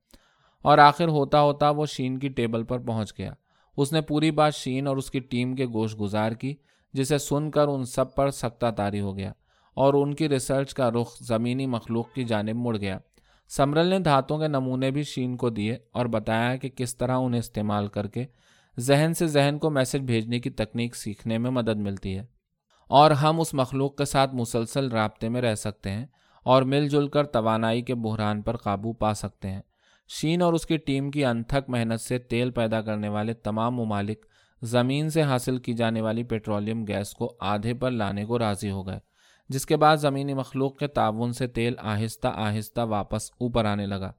اور 0.62 0.78
آخر 0.78 1.08
ہوتا 1.08 1.42
ہوتا 1.42 1.70
وہ 1.70 1.86
شین 1.86 2.20
کی 2.20 2.30
ٹیبل 2.30 2.64
پر 2.64 2.80
پہنچ 2.80 3.14
گیا۔ 3.18 3.34
اس 3.78 3.94
نے 3.94 4.02
پوری 4.02 4.32
بات 4.32 4.56
شین 4.56 4.88
اور 4.88 4.98
اس 4.98 5.12
کی 5.12 5.20
ٹیم 5.20 5.56
کے 5.56 5.66
گوشت 5.66 6.00
گزار 6.00 6.32
کی، 6.32 6.56
جسے 6.94 7.18
سن 7.18 7.52
کر 7.52 7.68
ان 7.68 7.84
سب 7.84 8.16
پر 8.16 8.30
سختہ 8.30 8.72
تاری 8.78 9.00
ہو 9.00 9.18
گیا۔ 9.18 9.34
اور 9.78 9.94
ان 9.94 10.14
کی 10.14 10.30
ریسرچ 10.30 10.74
کا 10.74 10.92
رخ 10.92 11.18
زمینی 11.22 11.66
مخلوق 11.66 12.14
کی 12.14 12.24
جانب 12.24 12.56
مڑ 12.56 12.78
گیا۔ 12.78 12.98
سمرل 13.50 13.88
نے 13.88 14.00
دھاتوں 14.00 14.38
کے 14.38 14.48
نمونے 14.48 14.92
بھی 14.92 15.04
شین 15.04 15.38
کو 15.38 15.50
دیے 15.50 15.78
اور 15.92 16.06
بتایا 16.06 16.56
کہ 16.56 16.70
کس 16.70 16.98
طرح 16.98 17.18
انہیں 17.18 17.40
استعمال 17.40 17.88
کر 17.88 18.08
کے 18.08 18.26
ذہن 18.80 19.14
سے 19.14 19.28
ذہن 19.28 19.58
کو 19.60 19.70
میسج 19.70 19.98
بھیجنے 19.98 20.40
کی 20.40 20.50
تکنیک 20.50 20.96
سیکھنے 20.96 21.38
میں 21.38 21.52
مدد 21.52 21.76
ملتی 21.76 22.18
ہے۔ 22.18 22.26
اور 22.90 23.12
ہم 23.12 23.40
اس 23.40 23.54
مخلوق 23.54 23.96
کے 23.96 24.06
ساتھ 24.06 24.36
مسلسل 24.36 24.92
رابطے 24.92 25.30
میں 25.30 25.42
رہ 25.42 25.56
سکتے 25.56 25.92
ہیں 25.92 26.06
اور 26.44 26.64
مل 26.64 26.88
جل 26.88 27.08
کر 27.08 27.24
توانائی 27.24 27.82
کے 27.82 27.96
بحران 27.96 28.42
پر 28.42 28.58
قابو 28.58 28.94
پا 28.94 29.14
سکتے 29.14 29.48
ہیں۔ 29.52 29.62
شین 30.08 30.42
اور 30.42 30.54
اس 30.54 30.66
کی 30.66 30.78
ٹیم 30.78 31.12
کی 31.12 31.26
انتھک 31.26 31.70
محنت 31.70 32.02
سے 32.02 32.18
تیل 32.18 32.52
پیدا 32.52 32.82
کرنے 32.82 33.10
والے 33.10 33.34
تمام 33.34 33.76
ممالک 33.76 34.26
زمین 34.62 35.10
سے 35.10 35.22
حاصل 35.22 35.58
کی 35.58 35.74
جانے 35.74 36.02
والی 36.02 36.24
پیٹرولیم 36.24 36.84
گیس 36.88 37.14
کو 37.14 37.38
آدھے 37.40 37.74
پر 37.74 37.92
لانے 37.92 38.26
کو 38.26 38.40
راضی 38.40 38.70
ہو 38.72 38.88
گئے۔ 38.88 39.07
جس 39.50 39.66
کے 39.66 39.78
بعد 39.78 39.98
زمینی 39.98 40.34
مخلوق 40.34 40.78
کے 40.78 40.88
تعاون 40.88 41.34
سے 41.34 41.48
تیل 41.48 41.74
آہستہ 41.78 42.28
آہستہ 42.28 42.82
واپس 42.82 43.32
اوپر 43.32 43.66
آنے 43.66 43.86
لگا 43.86 44.12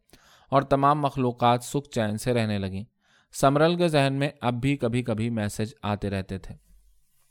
اور 0.51 0.63
تمام 0.63 1.01
مخلوقات 1.01 1.65
سکھ 1.65 1.91
چین 1.91 2.17
سے 2.17 2.35
رہنے 2.35 2.59
لگیں۔ 2.59 2.85
سمرل 3.33 3.77
کے 3.77 3.89
ذہن 3.89 4.13
میں 4.13 4.29
اب 4.41 4.55
بھی 4.55 4.77
کبھی 4.77 5.03
کبھی 5.03 5.31
میسج 5.31 5.73
آتے 5.83 6.11
رہتے 6.11 6.39
تھے۔ 6.39 6.68